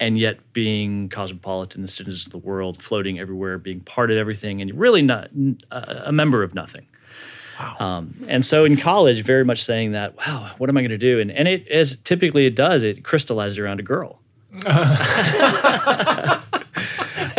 and 0.00 0.18
yet 0.18 0.52
being 0.52 1.08
cosmopolitan, 1.08 1.82
the 1.82 1.88
citizens 1.88 2.26
of 2.26 2.32
the 2.32 2.38
world, 2.38 2.80
floating 2.80 3.18
everywhere, 3.18 3.58
being 3.58 3.80
part 3.80 4.10
of 4.10 4.16
everything, 4.16 4.60
and 4.60 4.78
really 4.78 5.02
not 5.02 5.30
a, 5.72 6.02
a 6.06 6.12
member 6.12 6.44
of 6.44 6.54
nothing. 6.54 6.86
Um, 7.80 8.14
and 8.28 8.46
so 8.46 8.64
in 8.64 8.76
college, 8.76 9.24
very 9.24 9.44
much 9.44 9.64
saying 9.64 9.92
that, 9.92 10.16
wow, 10.16 10.52
what 10.58 10.70
am 10.70 10.76
I 10.76 10.82
going 10.82 10.90
to 10.90 10.98
do? 10.98 11.18
And, 11.18 11.32
and 11.32 11.48
it, 11.48 11.66
as 11.68 11.96
typically 11.96 12.46
it 12.46 12.54
does, 12.54 12.84
it 12.84 13.02
crystallized 13.02 13.58
around 13.58 13.80
a 13.80 13.82
girl. 13.82 14.20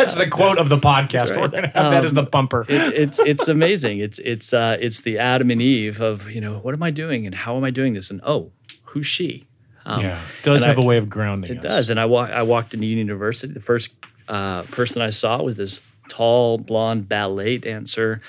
That's 0.04 0.14
the 0.16 0.28
quote 0.28 0.58
of 0.58 0.68
the 0.68 0.78
podcast. 0.78 1.34
right. 1.36 1.52
We're 1.52 1.60
have 1.62 1.72
that 1.92 2.04
as 2.04 2.12
the 2.14 2.22
bumper. 2.22 2.62
It, 2.68 2.94
it's 2.94 3.18
it's 3.18 3.48
amazing. 3.48 3.98
It's 3.98 4.18
it's 4.20 4.52
uh, 4.52 4.76
it's 4.80 5.00
the 5.02 5.18
Adam 5.18 5.50
and 5.50 5.60
Eve 5.62 6.00
of 6.00 6.30
you 6.30 6.40
know 6.40 6.58
what 6.58 6.74
am 6.74 6.82
I 6.82 6.90
doing 6.90 7.26
and 7.26 7.34
how 7.34 7.56
am 7.56 7.64
I 7.64 7.70
doing 7.70 7.92
this 7.94 8.10
and 8.10 8.20
oh 8.24 8.50
who's 8.84 9.06
she? 9.06 9.46
Um, 9.86 10.00
yeah. 10.02 10.20
Does 10.42 10.64
have 10.64 10.78
I- 10.78 10.82
a 10.82 10.84
way 10.84 10.96
of 10.98 11.08
grounding 11.08 11.52
It 11.52 11.58
us. 11.58 11.62
does. 11.64 11.90
And 11.90 11.98
I, 11.98 12.04
wa- 12.04 12.24
I 12.24 12.42
walked 12.42 12.74
into 12.74 12.86
University. 12.86 13.52
The 13.52 13.60
first 13.60 13.90
uh, 14.28 14.62
person 14.64 15.00
I 15.00 15.08
saw 15.10 15.42
was 15.42 15.56
this 15.56 15.90
tall, 16.08 16.58
blonde 16.58 17.08
ballet 17.08 17.56
dancer 17.58 18.20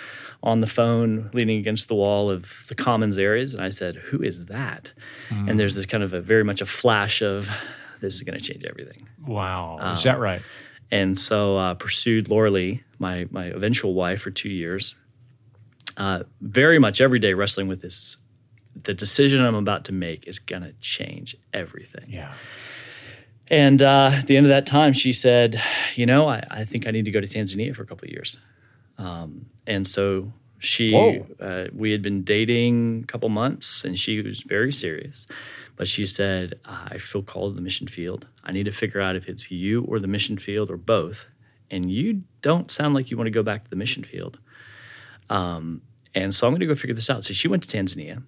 on 0.43 0.62
the 0.62 0.67
phone 0.67 1.29
leaning 1.34 1.60
against 1.60 1.88
the 1.89 1.93
wall 1.95 2.31
of 2.31 2.63
the 2.69 2.75
Commons 2.75 3.17
areas. 3.17 3.53
And 3.53 3.62
I 3.63 3.69
said, 3.69 3.95
Who 3.95 4.21
is 4.23 4.45
that? 4.47 4.91
Hmm. 5.29 5.49
And 5.49 5.60
there's 5.60 5.75
this 5.75 5.86
kind 5.86 6.03
of 6.03 6.13
a 6.13 6.21
very 6.21 6.43
much 6.43 6.62
a 6.62 6.65
flash 6.65 7.21
of 7.21 7.49
this 7.99 8.15
is 8.15 8.21
going 8.23 8.38
to 8.39 8.43
change 8.43 8.63
everything. 8.63 9.07
Wow. 9.25 9.77
Um, 9.81 9.93
Is 9.93 10.03
that 10.03 10.19
right? 10.19 10.41
And 10.91 11.17
so 11.17 11.58
uh, 11.58 11.73
pursued 11.75 12.27
Laura 12.30 12.51
Lee, 12.51 12.84
my, 12.99 13.27
my 13.32 13.45
eventual 13.45 13.93
wife, 13.93 14.21
for 14.21 14.32
two 14.32 14.49
years. 14.49 14.95
Uh, 15.97 16.23
very 16.41 16.80
much 16.80 17.01
every 17.01 17.19
day 17.19 17.34
wrestling 17.34 17.67
with 17.67 17.82
this. 17.82 18.17
The 18.84 18.93
decision 18.93 19.43
I'm 19.43 19.56
about 19.56 19.86
to 19.86 19.93
make 19.93 20.27
is 20.27 20.39
going 20.39 20.63
to 20.63 20.73
change 20.82 21.36
everything. 21.54 22.06
Yeah. 22.08 22.34
And 23.47 23.82
uh, 23.82 24.12
at 24.13 24.27
the 24.27 24.38
end 24.38 24.45
of 24.45 24.49
that 24.49 24.65
time, 24.65 24.93
she 24.93 25.12
said, 25.12 25.62
"You 25.95 26.06
know, 26.06 26.30
I, 26.30 26.41
I 26.49 26.63
think 26.63 26.88
I 26.88 26.91
need 26.91 27.04
to 27.04 27.12
go 27.12 27.19
to 27.19 27.27
Tanzania 27.27 27.75
for 27.75 27.84
a 27.84 27.86
couple 27.86 28.06
of 28.06 28.12
years." 28.12 28.38
Um, 28.97 29.47
and 29.67 29.86
so 29.86 30.32
she, 30.62 31.24
uh, 31.39 31.65
we 31.74 31.91
had 31.91 32.04
been 32.04 32.24
dating 32.24 33.02
a 33.04 33.08
couple 33.08 33.30
months, 33.30 33.84
and 33.84 33.97
she 33.97 34.21
was 34.21 34.41
very 34.41 34.71
serious. 34.71 35.28
But 35.76 35.88
she 35.88 36.06
said, 36.06 36.60
"I 36.65 37.00
feel 37.00 37.24
called 37.24 37.54
to 37.54 37.56
the 37.56 37.62
mission 37.62 37.88
field. 37.88 38.28
I 38.43 38.52
need 38.52 38.65
to 38.65 38.71
figure 38.71 39.02
out 39.02 39.15
if 39.15 39.28
it's 39.28 39.50
you 39.50 39.84
or 39.86 40.00
the 40.00 40.08
mission 40.08 40.38
field 40.38 40.69
or 40.69 40.78
both. 40.78 41.28
And 41.71 41.89
you 41.89 42.24
don't 42.43 42.69
sound 42.69 42.93
like 42.93 43.10
you 43.10 43.17
want 43.17 43.26
to 43.26 43.32
go 43.32 43.41
back 43.41 43.63
to 43.63 43.69
the 43.69 43.76
mission 43.76 44.04
field. 44.04 44.38
Um, 45.30 45.82
and 46.13 46.32
so 46.34 46.45
I'm 46.45 46.54
going 46.54 46.60
to 46.60 46.67
go 46.67 46.76
figure 46.76 46.93
this 46.93 47.10
out." 47.10 47.24
So 47.24 47.34
she 47.34 47.47
went 47.47 47.67
to 47.67 47.78
Tanzania. 47.78 48.21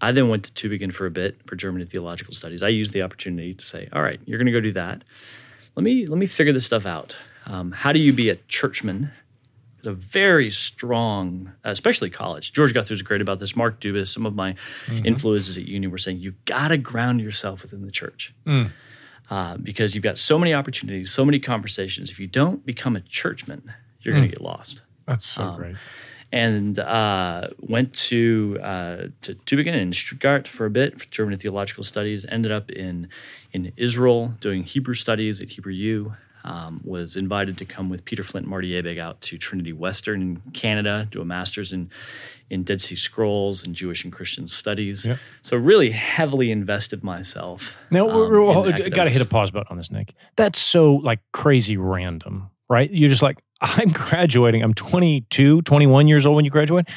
I 0.00 0.10
then 0.10 0.28
went 0.28 0.44
to 0.44 0.52
Tübingen 0.52 0.92
for 0.92 1.06
a 1.06 1.10
bit 1.10 1.40
for 1.46 1.54
German 1.54 1.86
theological 1.86 2.34
studies. 2.34 2.62
I 2.64 2.68
used 2.68 2.92
the 2.92 3.02
opportunity 3.02 3.54
to 3.54 3.64
say, 3.64 3.88
"All 3.92 4.02
right, 4.02 4.20
you're 4.24 4.38
going 4.38 4.46
to 4.46 4.52
go 4.52 4.60
do 4.60 4.72
that. 4.72 5.04
Let 5.76 5.84
me 5.84 6.06
let 6.06 6.18
me 6.18 6.26
figure 6.26 6.52
this 6.52 6.66
stuff 6.66 6.84
out. 6.84 7.16
Um, 7.46 7.70
how 7.70 7.92
do 7.92 8.00
you 8.00 8.12
be 8.12 8.28
a 8.28 8.36
churchman?" 8.48 9.12
A 9.84 9.92
very 9.92 10.50
strong, 10.50 11.52
especially 11.64 12.10
college. 12.10 12.52
George 12.52 12.74
Guthrie 12.74 12.94
was 12.94 13.02
great 13.02 13.20
about 13.22 13.38
this. 13.40 13.56
Mark 13.56 13.80
Dubis, 13.80 14.08
some 14.08 14.26
of 14.26 14.34
my 14.34 14.54
influences 15.04 15.56
at 15.56 15.66
Union 15.66 15.90
were 15.90 15.98
saying, 15.98 16.18
"You've 16.18 16.44
got 16.44 16.68
to 16.68 16.76
ground 16.76 17.20
yourself 17.20 17.62
within 17.62 17.82
the 17.82 17.90
church." 17.90 18.34
Uh, 19.30 19.56
because 19.58 19.94
you've 19.94 20.02
got 20.02 20.18
so 20.18 20.38
many 20.38 20.52
opportunities, 20.52 21.10
so 21.12 21.24
many 21.24 21.38
conversations. 21.38 22.10
If 22.10 22.18
you 22.18 22.26
don't 22.26 22.66
become 22.66 22.96
a 22.96 23.00
churchman, 23.00 23.72
you're 24.00 24.12
going 24.14 24.24
to 24.28 24.36
get 24.36 24.40
lost 24.42 24.82
That's 25.06 25.24
so 25.24 25.42
Um, 25.44 25.56
great. 25.56 25.76
and 26.32 26.78
uh, 26.80 27.48
went 27.60 27.94
to 28.10 28.58
uh, 28.60 28.96
to 29.22 29.34
Tübingen 29.46 29.74
in 29.74 29.92
Stuttgart 29.92 30.48
for 30.48 30.66
a 30.66 30.70
bit 30.70 31.00
for 31.00 31.08
German 31.10 31.38
theological 31.38 31.84
studies. 31.84 32.26
Ended 32.28 32.50
up 32.52 32.70
in 32.70 33.08
in 33.52 33.72
Israel 33.76 34.34
doing 34.40 34.64
Hebrew 34.64 34.94
studies 34.94 35.40
at 35.40 35.48
Hebrew 35.50 35.72
U. 35.74 36.14
Um, 36.42 36.80
was 36.84 37.16
invited 37.16 37.58
to 37.58 37.64
come 37.64 37.90
with 37.90 38.04
Peter 38.04 38.24
Flint 38.24 38.44
and 38.44 38.50
Marty 38.50 38.70
Abegg 38.80 38.98
out 38.98 39.20
to 39.22 39.36
Trinity 39.36 39.72
Western 39.72 40.22
in 40.22 40.36
Canada, 40.52 41.06
do 41.10 41.20
a 41.20 41.24
master's 41.24 41.72
in 41.72 41.90
in 42.50 42.64
Dead 42.64 42.80
Sea 42.80 42.96
Scrolls 42.96 43.64
and 43.64 43.74
Jewish 43.74 44.02
and 44.04 44.12
Christian 44.12 44.48
studies. 44.48 45.06
Yep. 45.06 45.18
So 45.42 45.56
really 45.56 45.90
heavily 45.90 46.50
invested 46.50 47.04
myself. 47.04 47.78
Now, 47.90 48.10
um, 48.10 48.90
got 48.90 49.04
to 49.04 49.10
hit 49.10 49.22
a 49.22 49.26
pause 49.26 49.50
button 49.52 49.68
on 49.70 49.76
this, 49.76 49.90
Nick. 49.90 50.14
That's 50.36 50.58
so 50.58 50.94
like 50.94 51.20
crazy 51.32 51.76
random, 51.76 52.50
right? 52.68 52.90
You're 52.90 53.08
just 53.08 53.22
like, 53.22 53.38
I'm 53.60 53.90
graduating. 53.90 54.62
I'm 54.62 54.74
22, 54.74 55.62
21 55.62 56.08
years 56.08 56.26
old 56.26 56.36
when 56.36 56.44
you 56.44 56.50
graduate. 56.50 56.88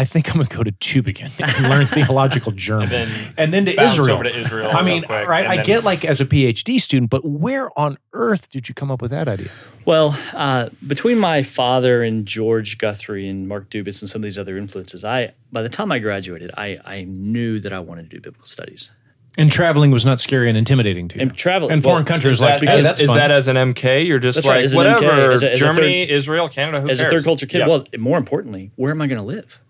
I 0.00 0.04
think 0.04 0.28
I'm 0.30 0.36
going 0.36 0.46
to 0.46 0.56
go 0.56 0.62
to 0.62 0.70
Tübingen 0.70 1.32
and 1.58 1.68
learn 1.68 1.84
theological 1.98 2.52
German, 2.52 2.92
And 2.92 3.10
then 3.10 3.34
and 3.36 3.52
then 3.52 3.64
to 3.66 3.82
Israel. 3.82 4.14
over 4.14 4.24
to 4.24 4.36
Israel 4.42 4.70
I 4.72 4.82
mean, 4.82 5.02
quick, 5.02 5.26
right? 5.26 5.44
I 5.44 5.56
then- 5.56 5.64
get 5.64 5.82
like 5.82 6.04
as 6.04 6.20
a 6.20 6.24
PhD 6.24 6.80
student, 6.80 7.10
but 7.10 7.24
where 7.24 7.76
on 7.76 7.98
earth 8.12 8.48
did 8.48 8.68
you 8.68 8.74
come 8.76 8.92
up 8.92 9.02
with 9.02 9.10
that 9.10 9.26
idea? 9.26 9.50
Well, 9.84 10.16
uh, 10.34 10.68
between 10.86 11.18
my 11.18 11.42
father 11.42 12.02
and 12.02 12.26
George 12.26 12.78
Guthrie 12.78 13.26
and 13.28 13.48
Mark 13.48 13.70
Dubis 13.70 14.00
and 14.00 14.08
some 14.08 14.20
of 14.20 14.22
these 14.22 14.38
other 14.38 14.56
influences, 14.56 15.04
I 15.04 15.32
by 15.50 15.62
the 15.62 15.68
time 15.68 15.90
I 15.90 15.98
graduated, 15.98 16.52
I, 16.56 16.78
I 16.84 17.02
knew 17.04 17.58
that 17.58 17.72
I 17.72 17.80
wanted 17.80 18.08
to 18.10 18.16
do 18.16 18.20
biblical 18.20 18.46
studies. 18.46 18.92
And 19.36 19.50
traveling 19.50 19.90
was 19.90 20.04
not 20.04 20.20
scary 20.20 20.48
and 20.48 20.56
intimidating 20.58 21.08
to 21.08 21.16
you. 21.16 21.22
And 21.22 21.36
travel 21.36 21.70
and 21.70 21.82
well, 21.82 21.94
foreign 21.94 22.04
countries 22.04 22.34
Is 22.34 22.40
like 22.40 22.60
that, 22.60 22.68
hey, 22.68 22.80
is 22.80 23.02
fun. 23.02 23.16
that 23.16 23.30
as 23.30 23.46
an 23.48 23.56
MK? 23.56 24.04
You're 24.06 24.18
just 24.18 24.36
That's 24.36 24.46
right, 24.48 24.56
like 24.56 24.64
as 24.64 24.74
MK, 24.74 24.76
whatever. 24.76 25.30
as 25.32 25.42
a- 25.42 25.52
as 25.52 25.60
a 25.60 25.64
Germany, 25.64 26.08
Israel, 26.10 26.48
Canada. 26.48 26.80
Who 26.80 26.88
as 26.88 27.00
a 27.00 27.08
third 27.10 27.24
culture 27.24 27.46
kid. 27.46 27.58
Yeah. 27.58 27.68
Well, 27.68 27.84
more 27.98 28.18
importantly, 28.18 28.70
where 28.76 28.90
am 28.92 29.00
I 29.02 29.06
going 29.08 29.20
to 29.20 29.26
live? 29.26 29.60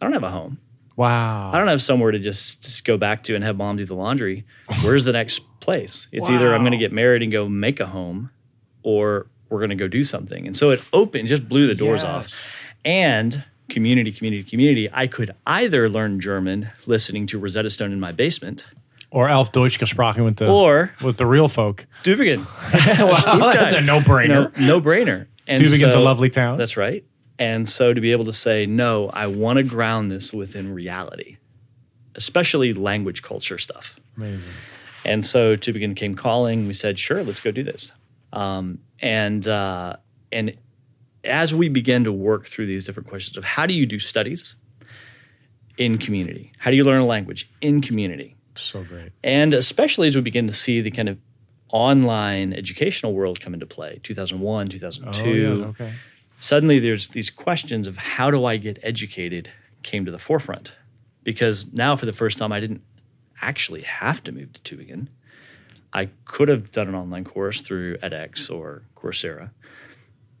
I 0.00 0.04
don't 0.06 0.12
have 0.12 0.22
a 0.24 0.30
home. 0.30 0.58
wow. 0.96 1.50
I 1.52 1.58
don't 1.58 1.68
have 1.68 1.82
somewhere 1.82 2.10
to 2.12 2.18
just, 2.18 2.62
just 2.62 2.84
go 2.84 2.96
back 2.96 3.22
to 3.24 3.34
and 3.34 3.42
have 3.44 3.56
mom 3.56 3.76
do 3.76 3.84
the 3.84 3.94
laundry. 3.94 4.44
Where's 4.82 5.04
the 5.04 5.12
next 5.12 5.40
place? 5.60 6.08
It's 6.12 6.28
either 6.30 6.54
I'm 6.54 6.62
going 6.62 6.72
to 6.72 6.78
get 6.78 6.92
married 6.92 7.22
and 7.22 7.30
go 7.32 7.48
make 7.48 7.80
a 7.80 7.86
home, 7.86 8.30
or 8.82 9.26
we're 9.48 9.58
going 9.58 9.70
to 9.70 9.76
go 9.76 9.88
do 9.88 10.04
something. 10.04 10.46
And 10.46 10.56
so 10.56 10.70
it 10.70 10.80
opened, 10.92 11.28
just 11.28 11.48
blew 11.48 11.66
the 11.66 11.74
doors 11.74 12.02
Yes. 12.02 12.54
off. 12.54 12.60
And 12.84 13.44
community, 13.68 14.12
community, 14.12 14.42
community. 14.44 14.88
I 14.92 15.06
could 15.06 15.34
either 15.46 15.88
learn 15.88 16.20
German 16.20 16.70
listening 16.86 17.26
to 17.28 17.38
Rosetta 17.38 17.70
Stone 17.70 17.92
in 17.92 18.00
my 18.00 18.12
basement, 18.12 18.66
Or 19.10 19.28
Alf 19.28 19.52
Deutsch 19.52 19.78
gesprochen 19.78 20.24
with 20.24 20.36
the 20.36 20.48
or 20.48 20.92
with 21.02 21.16
the 21.16 21.26
real 21.26 21.48
folk. 21.48 21.86
Tübingen. 22.04 22.38
Wow, 23.38 23.52
that's 23.52 23.72
a 23.72 23.80
no 23.80 24.00
brainer. 24.00 24.56
no, 24.58 24.66
no 24.66 24.80
brainer. 24.80 25.26
And 25.46 25.60
Tübingen's 25.60 25.92
so- 25.94 26.00
a 26.00 26.04
lovely 26.04 26.28
town. 26.30 26.56
That's 26.58 26.76
right. 26.76 27.04
And 27.38 27.68
so 27.68 27.94
to 27.94 28.00
be 28.00 28.12
able 28.12 28.24
to 28.24 28.32
say, 28.32 28.66
no, 28.66 29.10
I 29.10 29.26
want 29.28 29.58
to 29.58 29.62
ground 29.62 30.10
this 30.10 30.32
within 30.32 30.74
reality, 30.74 31.36
especially 32.16 32.74
language 32.74 33.22
culture 33.22 33.58
stuff. 33.58 33.98
Amazing. 34.16 34.48
And 35.04 35.24
so 35.24 35.56
Tübingen 35.56 35.94
came 35.94 36.16
calling. 36.16 36.66
We 36.66 36.74
said, 36.74 36.98
sure, 36.98 37.22
let's 37.22 37.40
go 37.40 37.50
do 37.50 37.62
this. 37.62 37.92
Um, 38.32 38.80
and 39.00 39.46
uh, 39.46 39.96
and 40.32 40.56
as 41.24 41.54
we 41.54 41.68
began 41.68 42.04
to 42.04 42.12
work 42.12 42.46
through 42.46 42.66
these 42.66 42.84
different 42.84 43.08
questions 43.08 43.38
of 43.38 43.44
how 43.44 43.66
do 43.66 43.74
you 43.74 43.86
do 43.86 43.98
studies 43.98 44.56
in 45.76 45.98
community? 45.98 46.52
How 46.58 46.70
do 46.70 46.76
you 46.76 46.84
learn 46.84 47.00
a 47.00 47.06
language 47.06 47.48
in 47.60 47.80
community? 47.80 48.36
So 48.56 48.82
great. 48.82 49.12
And 49.22 49.54
especially 49.54 50.08
as 50.08 50.16
we 50.16 50.22
begin 50.22 50.46
to 50.48 50.52
see 50.52 50.80
the 50.80 50.90
kind 50.90 51.08
of 51.08 51.18
online 51.70 52.52
educational 52.52 53.14
world 53.14 53.40
come 53.40 53.54
into 53.54 53.66
play, 53.66 54.00
2001, 54.02 54.68
2002, 54.68 55.22
Oh, 55.22 55.32
yeah, 55.32 55.66
okay. 55.66 55.92
Suddenly 56.38 56.78
there's 56.78 57.08
these 57.08 57.30
questions 57.30 57.86
of 57.86 57.96
how 57.96 58.30
do 58.30 58.44
I 58.44 58.56
get 58.56 58.78
educated 58.82 59.50
came 59.82 60.04
to 60.04 60.10
the 60.10 60.18
forefront. 60.18 60.72
Because 61.24 61.72
now, 61.72 61.94
for 61.96 62.06
the 62.06 62.12
first 62.12 62.38
time, 62.38 62.52
I 62.52 62.60
didn't 62.60 62.82
actually 63.42 63.82
have 63.82 64.22
to 64.24 64.32
move 64.32 64.52
to 64.54 64.60
Tübingen. 64.76 65.08
I 65.92 66.08
could 66.24 66.48
have 66.48 66.70
done 66.72 66.88
an 66.88 66.94
online 66.94 67.24
course 67.24 67.60
through 67.60 67.96
edX 67.98 68.50
or 68.54 68.82
Coursera, 68.96 69.50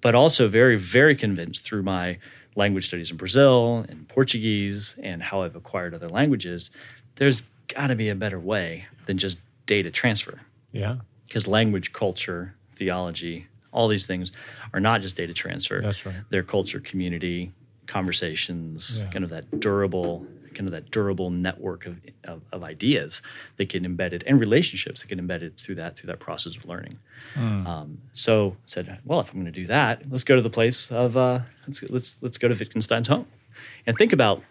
but 0.00 0.14
also 0.14 0.48
very, 0.48 0.76
very 0.76 1.14
convinced 1.14 1.62
through 1.64 1.82
my 1.82 2.18
language 2.54 2.86
studies 2.86 3.10
in 3.10 3.16
Brazil 3.16 3.84
and 3.88 4.08
Portuguese 4.08 4.94
and 5.02 5.22
how 5.22 5.42
I've 5.42 5.56
acquired 5.56 5.94
other 5.94 6.08
languages, 6.08 6.70
there's 7.16 7.42
got 7.68 7.88
to 7.88 7.94
be 7.94 8.08
a 8.08 8.14
better 8.14 8.38
way 8.40 8.86
than 9.06 9.16
just 9.18 9.38
data 9.66 9.90
transfer 9.90 10.40
Yeah. 10.72 10.96
because 11.26 11.46
language, 11.46 11.92
culture, 11.92 12.54
theology, 12.74 13.46
all 13.78 13.86
these 13.86 14.06
things 14.06 14.32
are 14.74 14.80
not 14.80 15.00
just 15.02 15.14
data 15.16 15.32
transfer. 15.32 15.80
That's 15.80 16.04
right. 16.04 16.16
They're 16.30 16.42
culture, 16.42 16.80
community, 16.80 17.52
conversations, 17.86 19.02
Yeah. 19.02 19.10
kind 19.12 19.24
of 19.24 19.30
that 19.30 19.60
durable, 19.60 20.26
kind 20.54 20.66
of 20.68 20.72
that 20.72 20.90
durable 20.90 21.30
network 21.30 21.86
of, 21.86 22.00
of, 22.24 22.42
of 22.52 22.64
ideas 22.64 23.22
that 23.56 23.68
get 23.68 23.84
embedded 23.84 24.24
and 24.26 24.40
relationships 24.40 25.00
that 25.00 25.08
get 25.08 25.18
embedded 25.18 25.56
through 25.56 25.76
that 25.76 25.96
through 25.96 26.08
that 26.08 26.18
process 26.18 26.56
of 26.56 26.64
learning. 26.64 26.98
Hmm. 27.34 27.66
Um, 27.66 27.98
so 28.12 28.32
I 28.50 28.66
said, 28.66 28.98
well, 29.04 29.20
if 29.20 29.30
I'm 29.30 29.40
going 29.40 29.52
to 29.52 29.60
do 29.60 29.66
that, 29.66 30.10
let's 30.10 30.24
go 30.24 30.34
to 30.34 30.42
the 30.42 30.50
place 30.50 30.90
of 30.90 31.16
uh, 31.16 31.40
let's 31.66 31.82
let's 31.84 32.18
let's 32.20 32.38
go 32.38 32.48
to 32.48 32.54
Wittgenstein's 32.54 33.08
home 33.08 33.26
and 33.86 33.96
think 33.96 34.12
about 34.12 34.42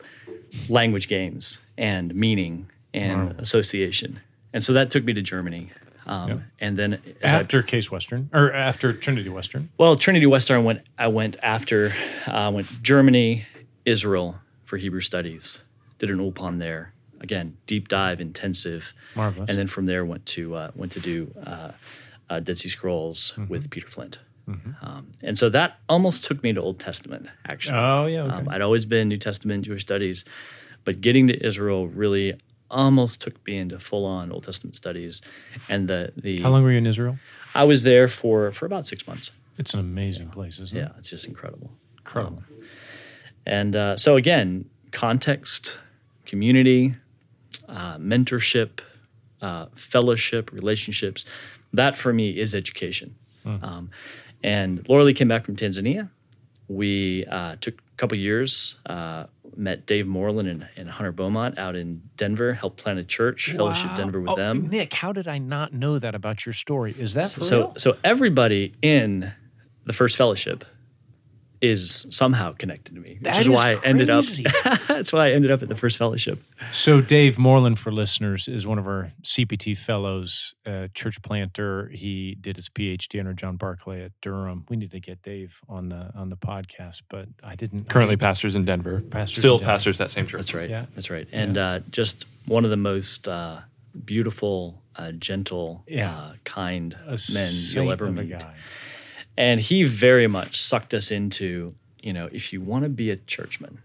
language 0.70 1.08
games 1.10 1.60
and 1.78 2.16
meaning 2.16 2.70
and 2.94 3.38
association. 3.40 4.22
And 4.54 4.64
so 4.64 4.72
that 4.74 4.90
took 4.92 5.04
me 5.04 5.14
to 5.14 5.22
Germany. 5.22 5.72
Um, 6.08 6.30
Yep. 6.30 6.40
And 6.60 6.80
then 6.80 6.94
as 7.22 7.34
I- 7.34 7.40
After 7.40 7.62
Case 7.62 7.92
Western 7.92 8.30
or 8.34 8.52
after 8.54 8.94
Trinity 8.94 9.30
Western. 9.30 9.70
well, 9.78 9.96
Trinity 9.96 10.26
Western 10.26 10.64
went. 10.64 10.82
I 10.98 11.08
went 11.08 11.36
after. 11.44 11.94
I 12.26 12.50
went 12.50 12.82
Germany, 12.82 13.46
Israel 13.86 14.40
for 14.64 14.78
Hebrew 14.78 15.02
studies. 15.02 15.64
Did 16.00 16.10
an 16.10 16.20
ulpan 16.20 16.60
there. 16.60 16.94
Again, 17.20 17.58
deep 17.66 17.88
dive, 17.88 18.22
intensive. 18.22 18.94
Marvelous. 19.16 19.50
And 19.50 19.58
then 19.60 19.68
from 19.68 19.86
there 19.88 20.06
went 20.06 20.26
to 20.28 20.56
uh, 20.56 20.72
went 20.76 20.92
to 20.94 21.00
do 21.00 21.34
uh, 21.46 21.72
uh, 22.30 22.40
Dead 22.40 22.58
Sea 22.58 22.70
Scrolls 22.70 23.34
Mm-hmm. 23.36 23.48
with 23.52 23.70
Peter 23.70 23.88
Flint. 23.88 24.20
Um, 24.82 25.08
and 25.22 25.38
so 25.38 25.50
that 25.50 25.80
almost 25.90 26.24
took 26.24 26.42
me 26.42 26.54
to 26.54 26.62
Old 26.62 26.80
Testament. 26.80 27.28
Actually, 27.46 27.80
Oh 27.80 28.06
yeah. 28.06 28.22
Okay. 28.24 28.34
um, 28.36 28.48
I'd 28.50 28.62
always 28.62 28.86
been 28.86 29.10
New 29.10 29.18
Testament 29.18 29.66
Jewish 29.66 29.82
studies, 29.82 30.24
but 30.86 31.02
getting 31.02 31.28
to 31.28 31.46
Israel 31.46 31.86
really 31.90 32.40
almost 32.70 33.22
took 33.22 33.46
me 33.46 33.58
into 33.58 33.80
full 33.80 34.06
on 34.06 34.32
Old 34.32 34.44
Testament 34.44 34.76
studies. 34.76 35.22
And 35.70 35.88
the 35.88 36.14
the 36.16 36.42
How 36.42 36.50
long 36.50 36.64
were 36.64 36.72
you 36.72 36.78
in 36.78 36.88
Israel? 36.88 37.18
I 37.56 37.64
was 37.64 37.84
there 37.84 38.08
for 38.08 38.52
for 38.52 38.66
about 38.66 38.86
six 38.86 39.08
months. 39.08 39.32
It's 39.58 39.74
an 39.74 39.80
amazing 39.80 40.30
place, 40.30 40.60
isn't 40.60 40.78
it? 40.78 40.82
Yeah, 40.82 40.90
it's 40.98 41.10
just 41.10 41.26
incredible. 41.26 41.72
Incredible. 41.98 42.44
And 43.46 43.76
uh, 43.76 43.98
so 43.98 44.16
again, 44.16 44.70
context, 44.92 45.80
community, 46.26 46.96
uh, 47.68 47.98
mentorship, 47.98 48.82
uh, 49.42 49.68
fellowship, 49.74 50.52
relationships. 50.52 51.26
That 51.74 51.98
for 51.98 52.14
me 52.14 52.40
is 52.40 52.54
education. 52.54 53.16
Um, 53.46 53.92
and 54.44 54.86
Laura 54.90 55.06
Lee 55.06 55.14
came 55.14 55.30
back 55.30 55.46
from 55.46 55.56
Tanzania. 55.56 56.10
We 56.68 57.26
uh, 57.26 57.56
took 57.62 57.82
couple 57.98 58.18
years, 58.18 58.78
uh, 58.86 59.26
met 59.56 59.86
Dave 59.88 60.06
Moreland 60.08 60.48
and, 60.48 60.68
and 60.78 60.90
Hunter 60.90 61.12
Beaumont 61.12 61.58
out 61.58 61.76
in 61.76 62.02
Denver, 62.16 62.54
helped 62.54 62.78
plant 62.78 63.00
a 63.00 63.04
church, 63.04 63.52
fellowship 63.56 63.96
Denver 63.96 64.22
with 64.22 64.32
Oh, 64.32 64.36
them. 64.36 64.68
Nick, 64.68 64.94
how 64.94 65.12
did 65.12 65.28
I 65.28 65.40
not 65.40 65.74
know 65.74 65.98
that 66.00 66.14
about 66.14 66.46
your 66.46 66.54
story? 66.54 66.94
Is 66.98 67.14
that 67.16 67.26
So, 67.32 67.60
real? 67.60 67.74
so 67.78 67.98
everybody 68.04 68.74
in 68.82 69.34
the 69.86 69.94
first 69.94 70.16
fellowship 70.18 70.64
is 71.62 72.06
somehow 72.12 72.52
connected 72.54 72.94
to 72.96 73.02
me, 73.02 73.14
which 73.16 73.24
That 73.24 73.42
is 73.42 73.48
is 73.48 73.54
why 73.54 73.72
I 73.74 73.80
ended 73.84 74.10
up. 74.10 74.24
that's 74.88 75.12
why 75.12 75.28
I 75.28 75.32
ended 75.32 75.50
up 75.52 75.62
at 75.64 75.70
the 75.70 75.76
first 75.76 75.98
fellowship. 75.98 76.42
So 76.72 77.02
Dave 77.02 77.38
Moreland, 77.40 77.80
for 77.80 77.92
listeners, 77.92 78.48
is 78.48 78.68
one 78.68 78.78
of 78.78 78.86
our 78.88 79.12
CPT 79.24 79.78
fellows, 79.78 80.54
uh, 80.66 80.88
church 80.94 81.22
planter. 81.22 81.90
He 81.94 82.36
did 82.40 82.56
his 82.58 82.70
PhD 82.70 83.20
under 83.20 83.34
John 83.34 83.56
Barclay 83.58 84.04
at 84.04 84.12
Durham. 84.22 84.66
We 84.70 84.78
need 84.78 84.92
to 84.92 85.00
get 85.00 85.22
Dave 85.24 85.60
on 85.68 85.90
the 85.90 86.12
on 86.16 86.30
the 86.30 86.38
podcast, 86.38 87.02
but 87.10 87.28
I 87.44 87.56
didn't. 87.56 87.90
Currently 87.90 88.14
I, 88.14 88.18
pastors 88.18 88.56
in 88.56 88.66
Denver. 88.66 89.02
Pastors 89.02 89.38
Still 89.40 89.54
in 89.56 89.60
Denver. 89.62 89.72
pastors 89.72 89.98
that 89.98 90.12
same 90.12 90.28
church. 90.28 90.40
That's 90.42 90.54
right. 90.54 90.70
Yeah. 90.70 90.86
That's 90.96 91.10
right. 91.10 91.28
And 91.32 91.58
uh, 91.58 91.80
just 91.90 92.26
one 92.46 92.64
of 92.66 92.70
the 92.70 92.78
most 92.78 93.28
uh, 93.28 93.62
beautiful, 94.06 94.82
uh, 94.96 95.12
gentle, 95.14 95.84
Yeah. 95.88 96.12
uh, 96.16 96.34
kind 96.44 96.96
a 97.08 97.18
men 97.34 97.52
you'll 97.72 97.92
ever 97.92 98.06
of 98.08 98.18
a 98.18 98.22
meet. 98.22 98.40
guy. 98.40 98.54
And 99.38 99.62
he 99.62 99.84
very 99.84 100.28
much 100.28 100.58
sucked 100.58 100.94
us 100.94 101.12
into, 101.12 101.76
you 102.02 102.12
know, 102.14 102.28
if 102.32 102.52
you 102.52 102.60
want 102.62 102.84
to 102.84 102.90
be 102.90 103.10
a 103.12 103.16
churchman, 103.18 103.80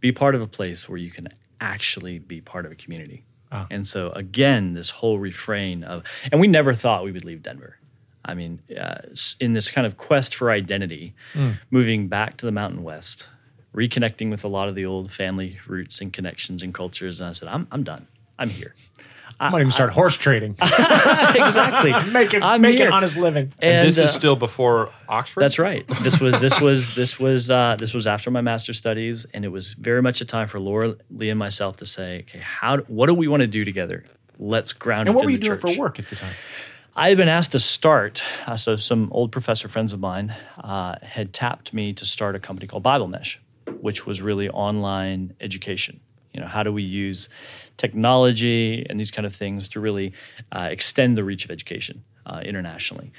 be 0.00 0.12
part 0.12 0.34
of 0.34 0.40
a 0.42 0.46
place 0.46 0.88
where 0.88 0.98
you 0.98 1.10
can 1.10 1.28
actually 1.60 2.18
be 2.18 2.40
part 2.40 2.66
of 2.66 2.72
a 2.72 2.74
community. 2.74 3.24
Ah. 3.50 3.66
And 3.70 3.86
so 3.86 4.10
again, 4.10 4.74
this 4.74 4.90
whole 4.90 5.18
refrain 5.18 5.82
of, 5.82 6.04
and 6.30 6.40
we 6.40 6.46
never 6.46 6.74
thought 6.74 7.04
we 7.04 7.12
would 7.12 7.24
leave 7.24 7.42
Denver. 7.42 7.78
I 8.24 8.34
mean, 8.34 8.60
uh, 8.78 8.98
in 9.40 9.54
this 9.54 9.70
kind 9.70 9.86
of 9.86 9.96
quest 9.96 10.34
for 10.34 10.50
identity, 10.50 11.14
Hmm. 11.32 11.52
moving 11.70 12.08
back 12.08 12.36
to 12.36 12.46
the 12.46 12.52
Mountain 12.52 12.82
West, 12.82 13.28
reconnecting 13.74 14.30
with 14.30 14.44
a 14.44 14.48
lot 14.48 14.68
of 14.68 14.74
the 14.74 14.84
old 14.84 15.10
family 15.10 15.58
roots 15.66 16.00
and 16.02 16.12
connections 16.12 16.62
and 16.62 16.74
cultures, 16.74 17.20
and 17.20 17.28
I 17.28 17.32
said, 17.32 17.48
I'm, 17.48 17.66
I'm 17.72 17.84
done. 17.84 18.06
I'm 18.38 18.50
here. 18.50 18.74
I 19.40 19.50
might 19.50 19.60
even 19.60 19.70
start 19.70 19.92
horse 19.92 20.16
trading. 20.16 20.52
exactly. 20.60 21.92
make 22.12 22.34
it, 22.34 22.42
I'm 22.42 22.60
make 22.60 22.78
here. 22.78 22.88
an 22.88 22.92
honest 22.92 23.16
living. 23.16 23.52
And, 23.60 23.88
this 23.88 23.98
uh, 23.98 24.02
is 24.02 24.12
still 24.12 24.36
before 24.36 24.90
Oxford. 25.08 25.40
That's 25.42 25.58
right. 25.58 25.86
This 26.02 26.20
was 26.20 26.38
this 26.40 26.60
was 26.60 26.94
this 26.94 27.20
was 27.20 27.50
uh, 27.50 27.76
this 27.78 27.94
was 27.94 28.06
after 28.06 28.30
my 28.30 28.40
master's 28.40 28.78
studies, 28.78 29.26
and 29.32 29.44
it 29.44 29.48
was 29.48 29.74
very 29.74 30.02
much 30.02 30.20
a 30.20 30.24
time 30.24 30.48
for 30.48 30.60
Laura 30.60 30.96
Lee 31.10 31.30
and 31.30 31.38
myself 31.38 31.76
to 31.76 31.86
say, 31.86 32.20
okay, 32.20 32.40
how 32.40 32.78
what 32.88 33.06
do 33.06 33.14
we 33.14 33.28
want 33.28 33.42
to 33.42 33.46
do 33.46 33.64
together? 33.64 34.04
Let's 34.38 34.72
ground 34.72 35.08
And 35.08 35.10
it 35.10 35.12
what 35.14 35.22
in 35.22 35.26
were 35.26 35.30
you 35.30 35.36
the 35.38 35.44
doing 35.44 35.58
church. 35.58 35.74
for 35.74 35.80
work 35.80 35.98
at 35.98 36.08
the 36.08 36.16
time? 36.16 36.34
I 36.96 37.10
had 37.10 37.16
been 37.16 37.28
asked 37.28 37.52
to 37.52 37.60
start. 37.60 38.24
Uh, 38.44 38.56
so 38.56 38.74
some 38.74 39.08
old 39.12 39.30
professor 39.30 39.68
friends 39.68 39.92
of 39.92 40.00
mine 40.00 40.34
uh, 40.58 40.96
had 41.00 41.32
tapped 41.32 41.72
me 41.72 41.92
to 41.92 42.04
start 42.04 42.34
a 42.34 42.40
company 42.40 42.66
called 42.66 42.82
Bible 42.82 43.06
Mesh, 43.06 43.40
which 43.80 44.04
was 44.04 44.20
really 44.20 44.48
online 44.48 45.34
education. 45.40 46.00
You 46.38 46.44
know, 46.44 46.50
how 46.50 46.62
do 46.62 46.72
we 46.72 46.84
use 46.84 47.28
technology 47.78 48.86
and 48.88 49.00
these 49.00 49.10
kind 49.10 49.26
of 49.26 49.34
things 49.34 49.68
to 49.70 49.80
really 49.80 50.12
uh, 50.52 50.68
extend 50.70 51.18
the 51.18 51.24
reach 51.24 51.44
of 51.44 51.50
education 51.50 52.04
uh, 52.26 52.42
internationally? 52.44 53.10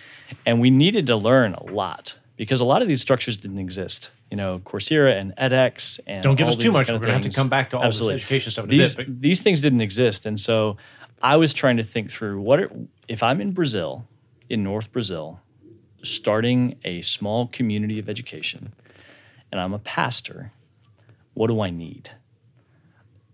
And 0.45 0.61
we 0.61 0.69
needed 0.69 1.05
to 1.07 1.17
learn 1.17 1.53
a 1.53 1.63
lot 1.63 2.17
because 2.37 2.61
a 2.61 2.65
lot 2.65 2.81
of 2.81 2.87
these 2.87 3.01
structures 3.01 3.35
didn't 3.35 3.59
exist. 3.59 4.11
You 4.31 4.37
know, 4.37 4.59
Coursera 4.59 5.19
and 5.19 5.35
edX 5.35 5.99
and 6.07 6.23
Don't 6.23 6.37
give 6.37 6.47
us 6.47 6.55
too 6.55 6.71
much. 6.71 6.87
We're 6.87 6.99
going 6.99 7.07
to 7.07 7.13
have 7.13 7.21
to 7.23 7.29
come 7.29 7.49
back 7.49 7.71
to 7.71 7.77
all 7.77 7.83
Absolutely. 7.83 8.15
this 8.15 8.23
education 8.23 8.51
stuff 8.53 8.63
in 8.63 8.69
These 8.69 8.93
a 8.93 8.97
bit. 8.99 9.21
These 9.21 9.41
things 9.41 9.61
didn't 9.61 9.81
exist, 9.81 10.25
and 10.25 10.39
so 10.39 10.77
I 11.21 11.35
was 11.35 11.53
trying 11.53 11.75
to 11.75 11.83
think 11.83 12.09
through 12.09 12.39
what 12.39 12.61
are, 12.61 12.71
if 13.09 13.21
I'm 13.21 13.41
in 13.41 13.51
Brazil, 13.51 14.07
in 14.47 14.63
North 14.63 14.93
Brazil, 14.93 15.41
starting 16.03 16.77
a 16.85 17.01
small 17.01 17.47
community 17.47 17.99
of 17.99 18.07
education, 18.07 18.71
and 19.51 19.59
I'm 19.59 19.73
a 19.73 19.79
pastor. 19.79 20.53
What 21.33 21.47
do 21.47 21.59
I 21.59 21.69
need? 21.69 22.11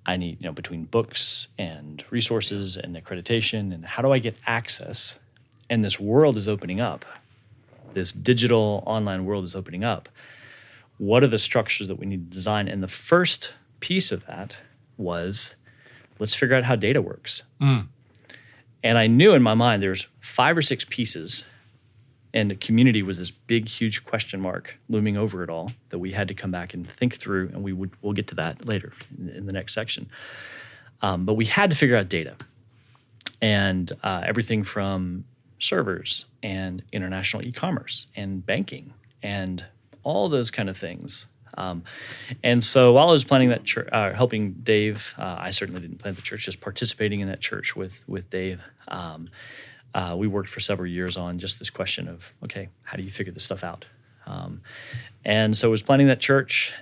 I 0.05 0.17
need, 0.17 0.39
you 0.39 0.45
know, 0.45 0.53
between 0.53 0.85
books 0.85 1.47
and 1.57 2.03
resources 2.09 2.77
and 2.77 2.95
accreditation, 2.95 3.73
and 3.73 3.85
how 3.85 4.01
do 4.01 4.11
I 4.11 4.19
get 4.19 4.35
access? 4.45 5.19
And 5.69 5.83
this 5.83 5.99
world 5.99 6.37
is 6.37 6.47
opening 6.47 6.79
up. 6.79 7.05
This 7.93 8.11
digital 8.11 8.83
online 8.85 9.25
world 9.25 9.43
is 9.43 9.55
opening 9.55 9.83
up. 9.83 10.09
What 10.97 11.23
are 11.23 11.27
the 11.27 11.39
structures 11.39 11.87
that 11.87 11.95
we 11.95 12.05
need 12.05 12.29
to 12.29 12.35
design? 12.35 12.67
And 12.67 12.83
the 12.83 12.87
first 12.87 13.53
piece 13.79 14.11
of 14.11 14.25
that 14.27 14.57
was 14.97 15.55
let's 16.19 16.35
figure 16.35 16.55
out 16.55 16.65
how 16.65 16.75
data 16.75 17.01
works. 17.01 17.43
Mm. 17.61 17.87
And 18.83 18.97
I 18.97 19.07
knew 19.07 19.33
in 19.33 19.41
my 19.41 19.55
mind 19.55 19.81
there's 19.81 20.07
five 20.19 20.57
or 20.57 20.61
six 20.61 20.85
pieces, 20.87 21.45
and 22.35 22.51
the 22.51 22.55
community 22.55 23.01
was 23.01 23.17
this 23.17 23.31
big, 23.31 23.69
huge 23.69 24.03
question 24.03 24.41
mark 24.41 24.77
looming 24.89 25.15
over 25.15 25.41
it 25.41 25.49
all 25.49 25.71
that 25.89 25.99
we 25.99 26.11
had 26.11 26.27
to 26.27 26.33
come 26.33 26.51
back 26.51 26.73
and 26.73 26.87
think 26.87 27.15
through. 27.15 27.47
And 27.47 27.63
we 27.63 27.71
would 27.71 27.91
we'll 28.01 28.13
get 28.13 28.27
to 28.27 28.35
that 28.35 28.65
later 28.65 28.91
in, 29.17 29.29
in 29.29 29.45
the 29.45 29.53
next 29.53 29.73
section. 29.73 30.09
Um, 31.01 31.25
but 31.25 31.33
we 31.33 31.45
had 31.45 31.69
to 31.69 31.75
figure 31.75 31.95
out 31.95 32.09
data, 32.09 32.35
and 33.41 33.91
uh, 34.03 34.21
everything 34.25 34.63
from 34.63 35.23
servers 35.59 36.25
and 36.43 36.83
international 36.91 37.45
e-commerce 37.45 38.07
and 38.15 38.45
banking 38.45 38.93
and 39.23 39.65
all 40.03 40.29
those 40.29 40.51
kind 40.51 40.69
of 40.69 40.77
things. 40.77 41.27
Um, 41.57 41.83
and 42.43 42.63
so 42.63 42.93
while 42.93 43.07
I 43.09 43.11
was 43.11 43.23
planning 43.23 43.49
that 43.49 43.63
church, 43.63 43.87
uh, 43.91 44.13
helping 44.13 44.51
Dave, 44.63 45.13
uh, 45.17 45.37
I 45.39 45.51
certainly 45.51 45.81
didn't 45.81 45.99
plant 45.99 46.17
the 46.17 46.21
church, 46.21 46.45
just 46.45 46.59
participating 46.59 47.21
in 47.21 47.29
that 47.29 47.39
church 47.39 47.75
with 47.77 48.03
with 48.07 48.29
Dave. 48.29 48.61
Um, 48.89 49.29
uh, 49.95 50.13
we 50.15 50.27
worked 50.27 50.49
for 50.49 50.59
several 50.59 50.87
years 50.87 51.15
on 51.15 51.39
just 51.39 51.57
this 51.57 51.69
question 51.71 52.07
of 52.07 52.33
okay, 52.43 52.69
how 52.83 52.97
do 52.97 53.03
you 53.03 53.09
figure 53.09 53.33
this 53.33 53.43
stuff 53.43 53.63
out? 53.63 53.85
Um, 54.27 54.61
and 55.23 55.55
so 55.55 55.69
I 55.69 55.71
was 55.71 55.81
planning 55.81 56.07
that 56.07 56.19
church 56.19 56.73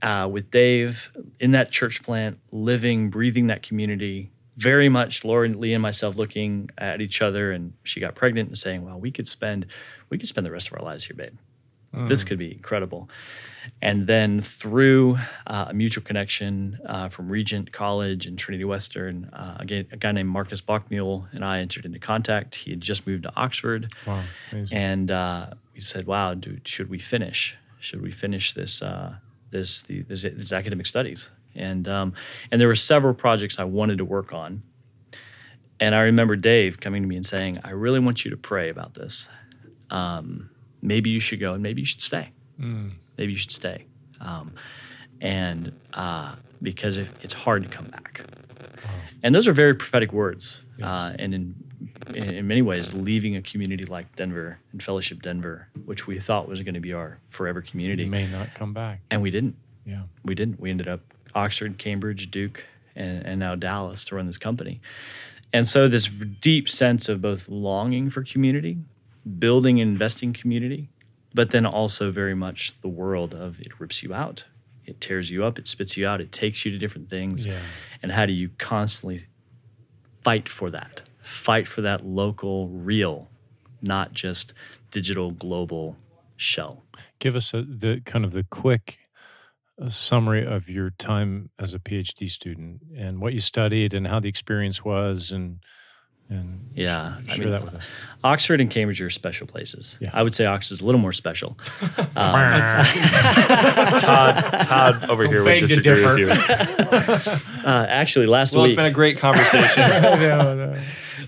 uh, 0.00 0.28
with 0.30 0.50
Dave 0.50 1.12
in 1.40 1.50
that 1.50 1.70
church 1.70 2.02
plant, 2.02 2.38
living, 2.52 3.10
breathing 3.10 3.48
that 3.48 3.62
community. 3.62 4.30
Very 4.56 4.88
much, 4.88 5.24
Laura 5.24 5.48
Lee 5.48 5.72
and 5.72 5.82
myself 5.82 6.16
looking 6.16 6.70
at 6.78 7.00
each 7.00 7.20
other, 7.20 7.50
and 7.52 7.72
she 7.82 8.00
got 8.00 8.14
pregnant 8.14 8.48
and 8.48 8.56
saying, 8.56 8.84
"Well, 8.84 8.98
we 8.98 9.10
could 9.10 9.26
spend, 9.26 9.66
we 10.08 10.18
could 10.18 10.28
spend 10.28 10.46
the 10.46 10.52
rest 10.52 10.68
of 10.68 10.74
our 10.74 10.84
lives 10.84 11.04
here, 11.04 11.16
babe. 11.16 11.34
This 12.08 12.22
could 12.22 12.38
be 12.38 12.52
incredible." 12.52 13.08
And 13.80 14.06
then 14.06 14.40
through 14.40 15.18
uh, 15.46 15.66
a 15.68 15.74
mutual 15.74 16.04
connection 16.04 16.78
uh, 16.86 17.08
from 17.08 17.28
Regent 17.28 17.72
College 17.72 18.26
and 18.26 18.38
Trinity 18.38 18.64
Western, 18.64 19.26
uh, 19.26 19.56
again, 19.60 19.86
a 19.92 19.96
guy 19.96 20.12
named 20.12 20.28
Markus 20.28 20.60
Bockmuehl 20.60 21.26
and 21.32 21.44
I 21.44 21.60
entered 21.60 21.84
into 21.84 21.98
contact. 21.98 22.54
He 22.56 22.70
had 22.70 22.80
just 22.80 23.06
moved 23.06 23.24
to 23.24 23.32
Oxford, 23.36 23.92
wow, 24.06 24.22
and 24.72 25.10
uh, 25.10 25.46
we 25.74 25.80
said, 25.80 26.06
"Wow, 26.06 26.34
dude, 26.34 26.66
should 26.66 26.88
we 26.88 26.98
finish? 26.98 27.56
Should 27.80 28.02
we 28.02 28.10
finish 28.10 28.52
this 28.52 28.82
uh, 28.82 29.16
this, 29.50 29.82
the, 29.82 30.02
this 30.02 30.22
this 30.22 30.52
academic 30.52 30.86
studies?" 30.86 31.30
And 31.54 31.86
um, 31.88 32.14
and 32.50 32.60
there 32.60 32.68
were 32.68 32.76
several 32.76 33.14
projects 33.14 33.58
I 33.58 33.64
wanted 33.64 33.98
to 33.98 34.04
work 34.04 34.32
on, 34.32 34.62
and 35.78 35.94
I 35.94 36.02
remember 36.02 36.36
Dave 36.36 36.80
coming 36.80 37.02
to 37.02 37.08
me 37.08 37.16
and 37.16 37.26
saying, 37.26 37.58
"I 37.64 37.70
really 37.70 38.00
want 38.00 38.24
you 38.24 38.30
to 38.30 38.36
pray 38.36 38.68
about 38.68 38.94
this. 38.94 39.28
Um, 39.90 40.50
maybe 40.80 41.10
you 41.10 41.20
should 41.20 41.40
go, 41.40 41.54
and 41.54 41.62
maybe 41.62 41.82
you 41.82 41.86
should 41.86 42.02
stay. 42.02 42.30
Maybe 43.18 43.32
you 43.32 43.38
should 43.38 43.52
stay." 43.52 43.86
Um, 44.20 44.54
and 45.20 45.72
uh, 45.94 46.36
because 46.62 46.96
it, 46.98 47.08
it's 47.22 47.34
hard 47.34 47.62
to 47.64 47.68
come 47.68 47.86
back, 47.86 48.24
and 49.22 49.34
those 49.34 49.46
are 49.48 49.52
very 49.52 49.74
prophetic 49.74 50.12
words. 50.12 50.62
Uh, 50.82 51.12
and 51.18 51.34
in, 51.34 51.54
in 52.14 52.30
in 52.34 52.46
many 52.48 52.62
ways, 52.62 52.92
leaving 52.94 53.36
a 53.36 53.42
community 53.42 53.84
like 53.84 54.14
Denver 54.16 54.58
and 54.72 54.82
Fellowship 54.82 55.22
Denver, 55.22 55.68
which 55.84 56.06
we 56.06 56.18
thought 56.18 56.48
was 56.48 56.60
going 56.62 56.74
to 56.74 56.80
be 56.80 56.92
our 56.92 57.18
forever 57.30 57.60
community, 57.62 58.04
You 58.04 58.10
may 58.10 58.26
not 58.26 58.54
come 58.54 58.72
back. 58.72 59.00
and 59.10 59.22
we 59.22 59.30
didn't. 59.30 59.56
Yeah. 59.84 60.02
We 60.24 60.34
didn't. 60.34 60.60
We 60.60 60.70
ended 60.70 60.88
up 60.88 61.00
Oxford, 61.34 61.78
Cambridge, 61.78 62.30
Duke, 62.30 62.64
and, 62.96 63.24
and 63.26 63.40
now 63.40 63.54
Dallas 63.56 64.04
to 64.06 64.14
run 64.16 64.26
this 64.26 64.38
company. 64.38 64.80
And 65.52 65.68
so 65.68 65.86
this 65.88 66.06
deep 66.08 66.68
sense 66.68 67.08
of 67.08 67.20
both 67.20 67.48
longing 67.48 68.08
for 68.10 68.22
community, 68.22 68.78
building 69.38 69.80
and 69.80 69.90
investing 69.92 70.32
community, 70.32 70.88
but 71.34 71.50
then 71.50 71.66
also 71.66 72.10
very 72.10 72.34
much 72.34 72.80
the 72.82 72.88
world 72.88 73.34
of 73.34 73.60
it 73.60 73.80
rips 73.80 74.02
you 74.02 74.12
out. 74.14 74.44
It 74.84 75.00
tears 75.00 75.30
you 75.30 75.44
up, 75.44 75.58
it 75.58 75.68
spits 75.68 75.96
you 75.96 76.06
out, 76.06 76.20
it 76.20 76.32
takes 76.32 76.64
you 76.64 76.72
to 76.72 76.78
different 76.78 77.08
things. 77.08 77.46
Yeah. 77.46 77.60
And 78.02 78.12
how 78.12 78.26
do 78.26 78.32
you 78.32 78.50
constantly 78.58 79.26
fight 80.22 80.48
for 80.48 80.70
that? 80.70 81.02
Fight 81.22 81.68
for 81.68 81.82
that 81.82 82.04
local, 82.04 82.68
real, 82.68 83.28
not 83.80 84.12
just 84.12 84.52
digital, 84.90 85.30
global 85.30 85.96
shell. 86.36 86.82
Give 87.20 87.36
us 87.36 87.54
a, 87.54 87.62
the 87.62 88.02
kind 88.04 88.24
of 88.24 88.32
the 88.32 88.44
quick 88.50 88.98
uh, 89.80 89.88
summary 89.88 90.44
of 90.44 90.68
your 90.68 90.90
time 90.90 91.50
as 91.58 91.74
a 91.74 91.78
PhD 91.78 92.28
student 92.28 92.80
and 92.96 93.20
what 93.20 93.32
you 93.32 93.40
studied 93.40 93.94
and 93.94 94.08
how 94.08 94.18
the 94.18 94.28
experience 94.28 94.84
was, 94.84 95.30
and 95.30 95.60
and 96.32 96.60
Yeah, 96.74 97.16
I 97.28 97.34
share 97.34 97.38
mean, 97.44 97.50
that 97.50 97.64
with 97.64 97.74
us. 97.74 97.86
Oxford 98.24 98.60
and 98.60 98.70
Cambridge 98.70 99.00
are 99.00 99.10
special 99.10 99.48
places. 99.48 99.96
Yeah. 100.00 100.10
I 100.12 100.22
would 100.22 100.34
say 100.34 100.46
Oxford 100.46 100.74
is 100.74 100.80
a 100.80 100.86
little 100.86 101.00
more 101.00 101.12
special. 101.12 101.58
Todd, 102.14 102.86
Todd 104.00 105.10
over 105.10 105.26
here 105.26 105.42
would 105.42 105.46
beg 105.46 105.68
to 105.68 105.76
disagree 105.76 106.24
with 106.24 106.46
differ. 106.46 107.48
you. 107.48 107.52
Uh, 107.64 107.86
actually, 107.88 108.26
last 108.26 108.52
week. 108.52 108.56
Well, 108.56 108.64
it's 108.64 108.70
week, 108.72 108.76
been 108.76 108.86
a 108.86 108.90
great 108.90 109.18
conversation. 109.18 109.88
no, 110.02 110.72
no. 110.72 110.80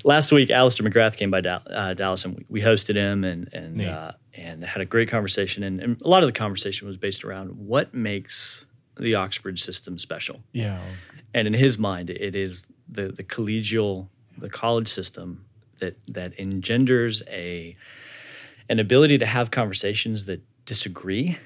last 0.03 0.33
week, 0.33 0.51
Alister 0.51 0.83
McGrath 0.83 1.17
came 1.17 1.31
by 1.31 1.41
Dal- 1.41 1.63
uh, 1.71 1.95
Dallas, 1.95 2.25
and 2.25 2.37
we, 2.37 2.45
we 2.49 2.61
hosted 2.61 2.97
him 2.97 3.23
and 3.23 3.49
and 3.53 3.81
uh, 3.81 4.13
and 4.35 4.65
had 4.65 4.83
a 4.83 4.85
great 4.85 5.09
conversation. 5.09 5.63
And, 5.63 5.81
and 5.81 6.03
a 6.03 6.09
lot 6.09 6.25
of 6.25 6.29
the 6.29 6.33
conversation 6.33 6.89
was 6.89 6.97
based 6.97 7.23
around 7.25 7.51
what 7.57 7.95
makes 7.95 8.67
the 8.99 9.15
Oxford 9.15 9.61
system 9.61 9.97
special. 9.97 10.41
Yeah. 10.53 10.81
And 11.33 11.47
in 11.47 11.55
his 11.55 11.79
mind, 11.79 12.11
it 12.11 12.35
is 12.35 12.67
the 12.89 13.13
the 13.13 13.23
collegial, 13.23 14.09
the 14.39 14.49
college 14.49 14.89
system 14.89 15.47
that 15.81 15.97
that 16.09 16.39
engenders 16.39 17.23
a 17.29 17.75
an 18.69 18.79
ability 18.79 19.19
to 19.19 19.27
have 19.27 19.51
conversations 19.51 20.27
that 20.27 20.43
disagree, 20.65 21.39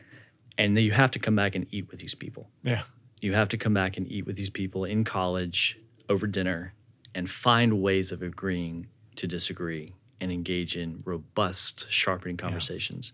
and 0.56 0.76
then 0.76 0.84
you 0.84 0.92
have 0.92 1.10
to 1.10 1.18
come 1.18 1.34
back 1.34 1.54
and 1.54 1.66
eat 1.70 1.90
with 1.90 2.00
these 2.00 2.14
people. 2.14 2.48
Yeah. 2.62 2.82
You 3.20 3.34
have 3.34 3.48
to 3.48 3.56
come 3.56 3.74
back 3.74 3.96
and 3.96 4.06
eat 4.06 4.26
with 4.26 4.36
these 4.36 4.50
people 4.50 4.84
in 4.84 5.02
college 5.04 5.78
over 6.08 6.26
dinner 6.26 6.74
and 7.14 7.28
find 7.28 7.82
ways 7.82 8.12
of 8.12 8.22
agreeing 8.22 8.86
to 9.16 9.26
disagree 9.26 9.94
and 10.20 10.30
engage 10.30 10.76
in 10.76 11.02
robust, 11.04 11.90
sharpening 11.90 12.36
conversations. 12.36 13.12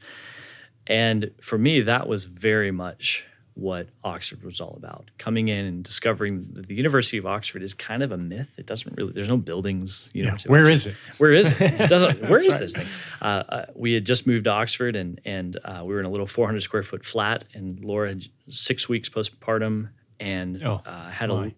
And 0.87 1.31
for 1.41 1.57
me, 1.57 1.81
that 1.81 2.07
was 2.07 2.27
very 2.27 2.71
much 2.71 3.27
what 3.55 3.89
Oxford 4.03 4.43
was 4.43 4.61
all 4.61 4.75
about. 4.77 5.11
Coming 5.17 5.47
in 5.49 5.65
and 5.65 5.85
discovering 5.85 6.49
that 6.55 6.67
the 6.67 6.75
University 6.75 7.19
of 7.19 7.27
Oxford 7.27 7.63
is 7.63 7.73
kind 7.73 8.03
of 8.03 8.11
a 8.11 8.17
myth. 8.17 8.51
It 8.59 8.67
doesn't 8.67 8.97
really, 8.97 9.13
there's 9.13 9.29
no 9.29 9.37
buildings. 9.37 10.11
You 10.13 10.27
know, 10.27 10.35
of 10.35 10.43
Where 10.47 10.69
is 10.69 10.87
it? 10.87 10.97
Where 11.19 11.33
is 11.33 11.47
it? 11.61 11.81
It 11.81 11.89
doesn't. 11.89 12.21
Where 12.29 12.37
is 12.37 12.49
right. 12.49 12.59
this 12.59 12.75
thing? 12.75 12.87
Uh, 13.23 13.25
uh, 13.49 13.67
we 13.77 13.93
had 13.93 14.05
just 14.05 14.27
moved 14.27 14.45
to 14.45 14.51
Oxford, 14.51 14.97
and 14.97 15.21
and 15.25 15.57
uh, 15.65 15.83
we 15.85 15.95
were 15.95 16.01
in 16.01 16.07
a 16.07 16.11
little 16.11 16.27
400 16.27 16.61
square 16.63 16.83
foot 16.83 17.05
flat, 17.05 17.45
and 17.55 17.85
Laura 17.85 18.09
had 18.09 18.25
six 18.51 18.89
weeks 18.89 19.09
postpartum, 19.09 19.91
and 20.19 20.61
Oh, 20.63 20.83
uh, 20.85 21.11
had 21.11 21.31
my. 21.31 21.47
a 21.47 21.53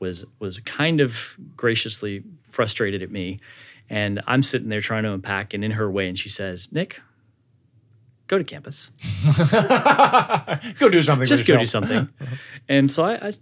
was 0.00 0.24
was 0.40 0.58
kind 0.60 1.00
of 1.00 1.36
graciously 1.56 2.24
frustrated 2.48 3.00
at 3.02 3.10
me, 3.12 3.38
and 3.88 4.20
I'm 4.26 4.42
sitting 4.42 4.68
there 4.68 4.80
trying 4.80 5.04
to 5.04 5.12
unpack, 5.12 5.54
and 5.54 5.64
in 5.64 5.70
her 5.72 5.88
way, 5.90 6.08
and 6.08 6.18
she 6.18 6.28
says, 6.28 6.72
"Nick, 6.72 7.00
go 8.28 8.38
to 8.38 8.44
campus, 8.44 8.90
go 10.78 10.88
do 10.88 11.02
something. 11.02 11.26
just 11.26 11.46
go 11.46 11.56
do 11.56 11.66
something," 11.66 12.08
and 12.68 12.90
so 12.92 13.04
I, 13.04 13.28
I 13.28 13.32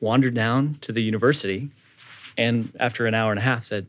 wandered 0.00 0.34
down 0.34 0.76
to 0.82 0.92
the 0.92 1.02
university, 1.02 1.70
and 2.36 2.70
after 2.78 3.06
an 3.06 3.14
hour 3.14 3.30
and 3.32 3.38
a 3.38 3.42
half, 3.42 3.64
said, 3.64 3.86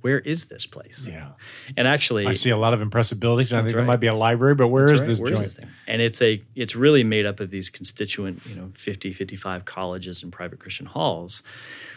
"Where 0.00 0.18
is 0.20 0.46
this 0.46 0.66
place?" 0.66 1.06
Yeah. 1.10 1.30
And 1.76 1.86
actually, 1.86 2.26
I 2.26 2.32
see 2.32 2.50
a 2.50 2.56
lot 2.56 2.72
of 2.74 2.80
impressive 2.82 3.20
buildings. 3.20 3.52
I 3.52 3.62
think 3.62 3.74
there 3.74 3.84
might 3.84 4.00
be 4.00 4.06
a 4.06 4.14
library, 4.14 4.54
but 4.54 4.68
where 4.68 4.84
is 4.84 4.90
That's 4.90 5.00
right. 5.02 5.08
this 5.08 5.20
Where 5.20 5.30
joint? 5.30 5.42
this 5.42 5.54
thing? 5.54 5.68
And 5.86 6.00
it's 6.00 6.22
a 6.22 6.42
it's 6.54 6.74
really 6.74 7.04
made 7.04 7.26
up 7.26 7.40
of 7.40 7.50
these 7.50 7.68
constituent, 7.68 8.42
you 8.46 8.54
know, 8.54 8.70
50, 8.74 9.12
55 9.12 9.64
colleges 9.64 10.22
and 10.22 10.32
private 10.32 10.58
Christian 10.60 10.86
halls, 10.86 11.42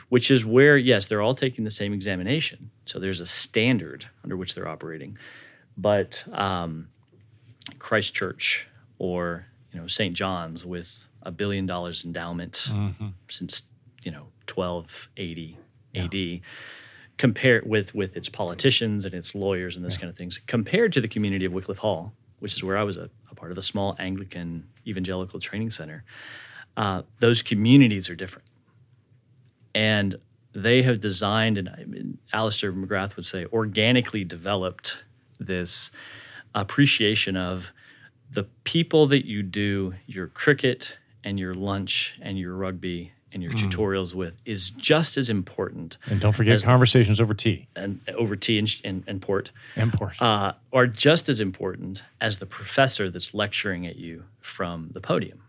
which 0.10 0.30
is 0.30 0.44
where, 0.46 0.78
yes, 0.78 1.08
they're 1.08 1.22
all 1.22 1.36
taking 1.36 1.64
the 1.64 1.70
same 1.70 1.94
examination. 1.94 2.72
So 2.86 3.00
there's 3.00 3.20
a 3.22 3.26
standard 3.26 4.08
under 4.24 4.36
which 4.36 4.56
they're 4.56 4.68
operating. 4.68 5.18
But 5.78 6.26
um, 6.34 6.90
Christ 7.80 8.13
Church 8.13 8.67
or, 8.97 9.47
you 9.71 9.80
know, 9.80 9.88
St. 9.88 10.15
John's 10.15 10.65
with 10.65 11.08
a 11.24 11.32
billion 11.32 11.65
dollars 11.65 12.04
endowment 12.06 12.67
Mm-hmm. 12.71 13.08
since 13.30 13.63
you 14.04 14.12
know 14.12 14.28
1280 14.54 15.58
AD 15.95 16.41
compared 17.17 17.67
with 17.69 17.93
with 17.93 18.17
its 18.17 18.30
politicians 18.30 19.06
and 19.06 19.13
its 19.13 19.36
lawyers 19.36 19.76
and 19.76 19.86
this 19.86 19.97
kind 19.97 20.10
of 20.10 20.17
things 20.17 20.39
compared 20.47 20.91
to 20.93 21.02
the 21.02 21.08
community 21.08 21.45
of 21.45 21.54
Wycliffe 21.54 21.78
Hall, 21.80 22.13
which 22.39 22.54
is 22.56 22.63
where 22.63 22.78
I 22.78 22.84
was 22.84 22.97
a, 22.97 23.10
a 23.30 23.36
part 23.36 23.52
of 23.52 23.58
a 23.58 23.62
small 23.62 23.95
Anglican 24.00 24.67
evangelical 24.88 25.39
training 25.39 25.69
center. 25.69 26.04
Uh, 26.76 27.04
those 27.19 27.43
communities 27.43 28.10
are 28.10 28.15
different, 28.15 28.50
and 29.76 30.15
they 30.54 30.82
have 30.82 31.00
designed 31.00 31.58
and 31.58 31.69
I 31.69 31.84
mean, 31.86 32.17
Alister 32.34 32.74
McGrath 32.74 33.15
would 33.15 33.26
say 33.26 33.45
organically 33.54 34.24
developed 34.24 35.04
this 35.39 35.91
appreciation 36.54 37.38
of 37.38 37.72
the 38.30 38.44
people 38.64 39.08
that 39.08 39.26
you 39.26 39.44
do 39.44 39.94
your 40.06 40.28
cricket 40.28 40.98
and 41.24 41.40
your 41.40 41.54
lunch 41.54 42.18
and 42.22 42.40
your 42.40 42.56
rugby 42.56 43.12
and 43.34 43.42
your 43.42 43.52
mm. 43.52 43.70
tutorials 43.70 44.14
with 44.14 44.42
is 44.46 44.70
just 44.72 45.18
as 45.18 45.30
important. 45.30 45.98
And 46.08 46.20
don't 46.20 46.34
forget 46.34 46.62
conversations 46.64 47.22
over 47.22 47.34
tea. 47.34 47.68
And 47.76 48.02
over 48.16 48.36
tea 48.36 48.60
and, 48.60 48.76
and, 48.84 49.04
and 49.08 49.22
port. 49.22 49.52
And 49.76 49.94
port. 49.94 50.22
Uh, 50.22 50.54
are 50.74 50.88
just 50.88 51.30
as 51.30 51.40
important 51.40 52.04
as 52.20 52.40
the 52.40 52.46
professor 52.46 53.10
that's 53.10 53.34
lecturing 53.34 53.88
at 53.88 53.96
you 53.96 54.26
from 54.40 54.90
the 54.92 55.02
podium. 55.02 55.44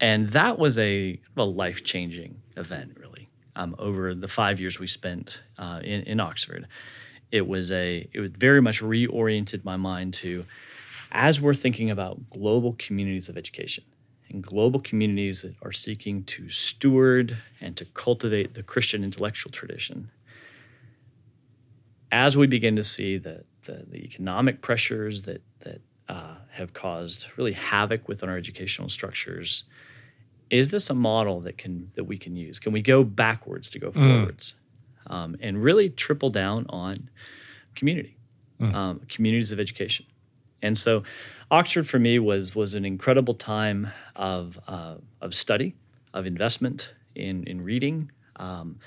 And 0.00 0.30
that 0.30 0.58
was 0.58 0.78
a, 0.78 1.20
a 1.36 1.44
life 1.44 1.84
changing 1.84 2.40
event, 2.56 2.96
really. 2.98 3.28
Um, 3.56 3.74
over 3.78 4.14
the 4.14 4.28
five 4.28 4.60
years 4.60 4.78
we 4.78 4.86
spent 4.86 5.42
uh, 5.58 5.80
in, 5.82 6.02
in 6.02 6.20
Oxford, 6.20 6.66
it 7.32 7.46
was 7.46 7.70
a 7.70 8.08
it 8.12 8.20
was 8.20 8.30
very 8.30 8.60
much 8.60 8.82
reoriented 8.82 9.64
my 9.64 9.76
mind 9.76 10.14
to 10.14 10.44
as 11.12 11.40
we're 11.40 11.54
thinking 11.54 11.90
about 11.90 12.30
global 12.30 12.74
communities 12.78 13.28
of 13.28 13.36
education 13.36 13.84
and 14.30 14.42
global 14.42 14.80
communities 14.80 15.42
that 15.42 15.54
are 15.62 15.72
seeking 15.72 16.22
to 16.24 16.48
steward 16.48 17.36
and 17.60 17.76
to 17.76 17.84
cultivate 17.84 18.54
the 18.54 18.62
Christian 18.62 19.02
intellectual 19.02 19.50
tradition, 19.50 20.10
as 22.12 22.36
we 22.36 22.46
begin 22.46 22.76
to 22.76 22.82
see 22.82 23.18
the, 23.18 23.44
the, 23.64 23.84
the 23.88 23.98
economic 23.98 24.62
pressures 24.62 25.22
that, 25.22 25.42
that 25.60 25.80
uh, 26.08 26.36
have 26.52 26.72
caused 26.72 27.26
really 27.36 27.52
havoc 27.52 28.08
within 28.08 28.28
our 28.28 28.36
educational 28.36 28.88
structures, 28.88 29.64
is 30.48 30.70
this 30.70 30.90
a 30.90 30.94
model 30.94 31.40
that 31.40 31.58
can 31.58 31.90
that 31.94 32.04
we 32.04 32.18
can 32.18 32.34
use? 32.34 32.58
Can 32.58 32.72
we 32.72 32.82
go 32.82 33.04
backwards 33.04 33.70
to 33.70 33.78
go 33.78 33.90
mm. 33.90 34.00
forwards, 34.00 34.56
um, 35.06 35.36
and 35.40 35.62
really 35.62 35.90
triple 35.90 36.30
down 36.30 36.66
on 36.68 37.10
community, 37.74 38.16
mm. 38.60 38.74
um, 38.74 39.00
communities 39.08 39.52
of 39.52 39.60
education? 39.60 40.06
And 40.62 40.76
so, 40.76 41.02
Oxford 41.50 41.88
for 41.88 41.98
me 41.98 42.18
was 42.18 42.54
was 42.54 42.74
an 42.74 42.84
incredible 42.84 43.34
time 43.34 43.90
of 44.14 44.58
uh, 44.68 44.96
of 45.20 45.34
study, 45.34 45.74
of 46.14 46.26
investment 46.26 46.94
in 47.14 47.44
in 47.44 47.62
reading, 47.62 48.10
um, 48.36 48.78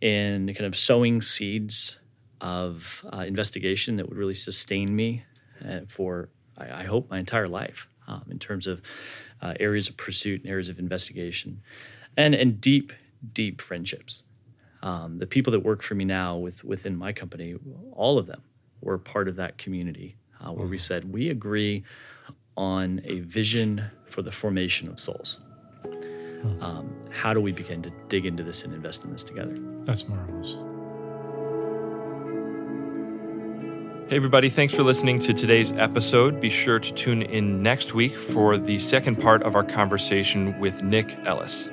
in 0.00 0.46
kind 0.54 0.66
of 0.66 0.76
sowing 0.76 1.20
seeds 1.20 1.98
of 2.40 3.04
uh, 3.12 3.18
investigation 3.18 3.96
that 3.96 4.08
would 4.08 4.18
really 4.18 4.34
sustain 4.34 4.94
me 4.94 5.24
uh, 5.66 5.80
for 5.88 6.28
I, 6.56 6.82
I, 6.82 6.84
hope 6.84 7.10
my 7.10 7.18
entire 7.18 7.46
life 7.46 7.88
um, 8.06 8.24
in 8.30 8.38
terms 8.38 8.66
of 8.66 8.82
uh, 9.40 9.54
areas 9.58 9.88
of 9.88 9.96
pursuit 9.96 10.42
and 10.42 10.50
areas 10.50 10.68
of 10.68 10.78
investigation, 10.78 11.62
and 12.16 12.34
and 12.34 12.60
deep 12.60 12.92
deep 13.32 13.60
friendships. 13.60 14.22
Um, 14.86 15.18
the 15.18 15.26
people 15.26 15.50
that 15.50 15.60
work 15.60 15.82
for 15.82 15.96
me 15.96 16.04
now 16.04 16.36
with 16.36 16.62
within 16.62 16.96
my 16.96 17.12
company, 17.12 17.56
all 17.90 18.18
of 18.18 18.26
them 18.26 18.42
were 18.80 18.98
part 18.98 19.26
of 19.26 19.34
that 19.34 19.58
community 19.58 20.14
uh, 20.40 20.52
where 20.52 20.68
we 20.68 20.76
mm. 20.76 20.80
said 20.80 21.12
we 21.12 21.28
agree 21.28 21.82
on 22.56 23.00
a 23.04 23.18
vision 23.18 23.90
for 24.04 24.22
the 24.22 24.30
formation 24.30 24.88
of 24.88 25.00
souls. 25.00 25.40
Hmm. 25.82 26.62
Um, 26.62 26.96
how 27.10 27.34
do 27.34 27.40
we 27.40 27.50
begin 27.50 27.82
to 27.82 27.90
dig 28.08 28.26
into 28.26 28.44
this 28.44 28.62
and 28.62 28.72
invest 28.72 29.04
in 29.04 29.10
this 29.10 29.24
together? 29.24 29.58
That's 29.84 30.08
marvelous. 30.08 30.56
Hey, 34.08 34.16
everybody, 34.16 34.48
thanks 34.48 34.72
for 34.72 34.84
listening 34.84 35.18
to 35.18 35.34
today's 35.34 35.72
episode. 35.72 36.40
Be 36.40 36.48
sure 36.48 36.78
to 36.78 36.94
tune 36.94 37.22
in 37.22 37.60
next 37.60 37.92
week 37.92 38.14
for 38.16 38.56
the 38.56 38.78
second 38.78 39.16
part 39.16 39.42
of 39.42 39.56
our 39.56 39.64
conversation 39.64 40.58
with 40.60 40.84
Nick 40.84 41.18
Ellis. 41.26 41.68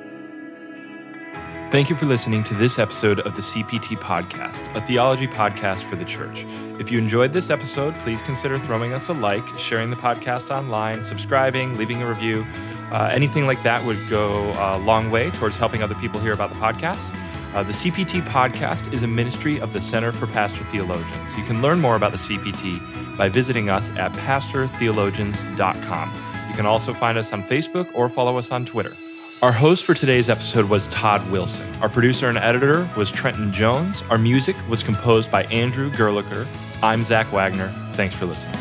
Thank 1.74 1.90
you 1.90 1.96
for 1.96 2.06
listening 2.06 2.44
to 2.44 2.54
this 2.54 2.78
episode 2.78 3.22
of 3.22 3.36
the 3.36 3.42
CPT 3.42 3.98
Podcast, 3.98 4.76
a 4.76 4.82
theology 4.82 5.28
podcast 5.28 5.82
for 5.82 5.96
the 5.96 6.06
church. 6.06 6.46
If 6.78 6.92
you 6.92 7.00
enjoyed 7.00 7.34
this 7.34 7.50
episode, 7.50 7.98
please 8.02 8.22
consider 8.22 8.60
throwing 8.60 8.94
us 8.94 9.10
a 9.10 9.14
like, 9.14 9.44
sharing 9.58 9.90
the 9.90 9.96
podcast 9.96 10.56
online, 10.56 11.04
subscribing, 11.04 11.76
leaving 11.76 12.04
a 12.04 12.08
review. 12.08 12.46
Uh, 12.92 13.10
anything 13.12 13.48
like 13.48 13.64
that 13.64 13.84
would 13.84 13.98
go 14.08 14.52
a 14.52 14.78
long 14.78 15.10
way 15.10 15.32
towards 15.32 15.58
helping 15.58 15.82
other 15.82 15.96
people 15.96 16.20
hear 16.20 16.34
about 16.34 16.54
the 16.54 16.60
podcast. 16.60 17.12
Uh, 17.56 17.64
the 17.64 17.74
CPT 17.74 18.22
Podcast 18.22 18.94
is 18.94 19.02
a 19.02 19.08
ministry 19.08 19.60
of 19.60 19.74
the 19.74 19.82
Center 19.82 20.12
for 20.12 20.28
Pastor 20.28 20.64
Theologians. 20.66 21.36
You 21.36 21.44
can 21.44 21.64
learn 21.64 21.80
more 21.80 21.96
about 21.96 22.12
the 22.12 22.20
CPT 22.20 23.18
by 23.18 23.30
visiting 23.30 23.72
us 23.72 23.90
at 23.94 24.14
pastortheologians.com. 24.14 26.14
You 26.50 26.56
can 26.56 26.68
also 26.68 26.94
find 26.94 27.18
us 27.18 27.34
on 27.34 27.42
Facebook 27.42 27.90
or 27.96 28.10
follow 28.10 28.38
us 28.38 28.52
on 28.52 28.64
Twitter. 28.64 28.94
Our 29.44 29.52
host 29.52 29.84
for 29.84 29.94
today's 29.94 30.30
episode 30.30 30.70
was 30.70 30.88
Todd 30.88 31.30
Wilson. 31.30 31.68
Our 31.82 31.90
producer 31.90 32.30
and 32.30 32.38
editor 32.38 32.88
was 32.96 33.12
Trenton 33.12 33.52
Jones. 33.52 34.02
Our 34.10 34.18
music 34.18 34.56
was 34.70 34.84
composed 34.84 35.30
by 35.30 35.44
Andrew 35.48 35.92
Gerlicher. 35.92 36.48
I'm 36.82 37.04
Zach 37.04 37.30
Wagner. 37.34 37.68
Thanks 37.92 38.16
for 38.16 38.26
listening. 38.26 38.56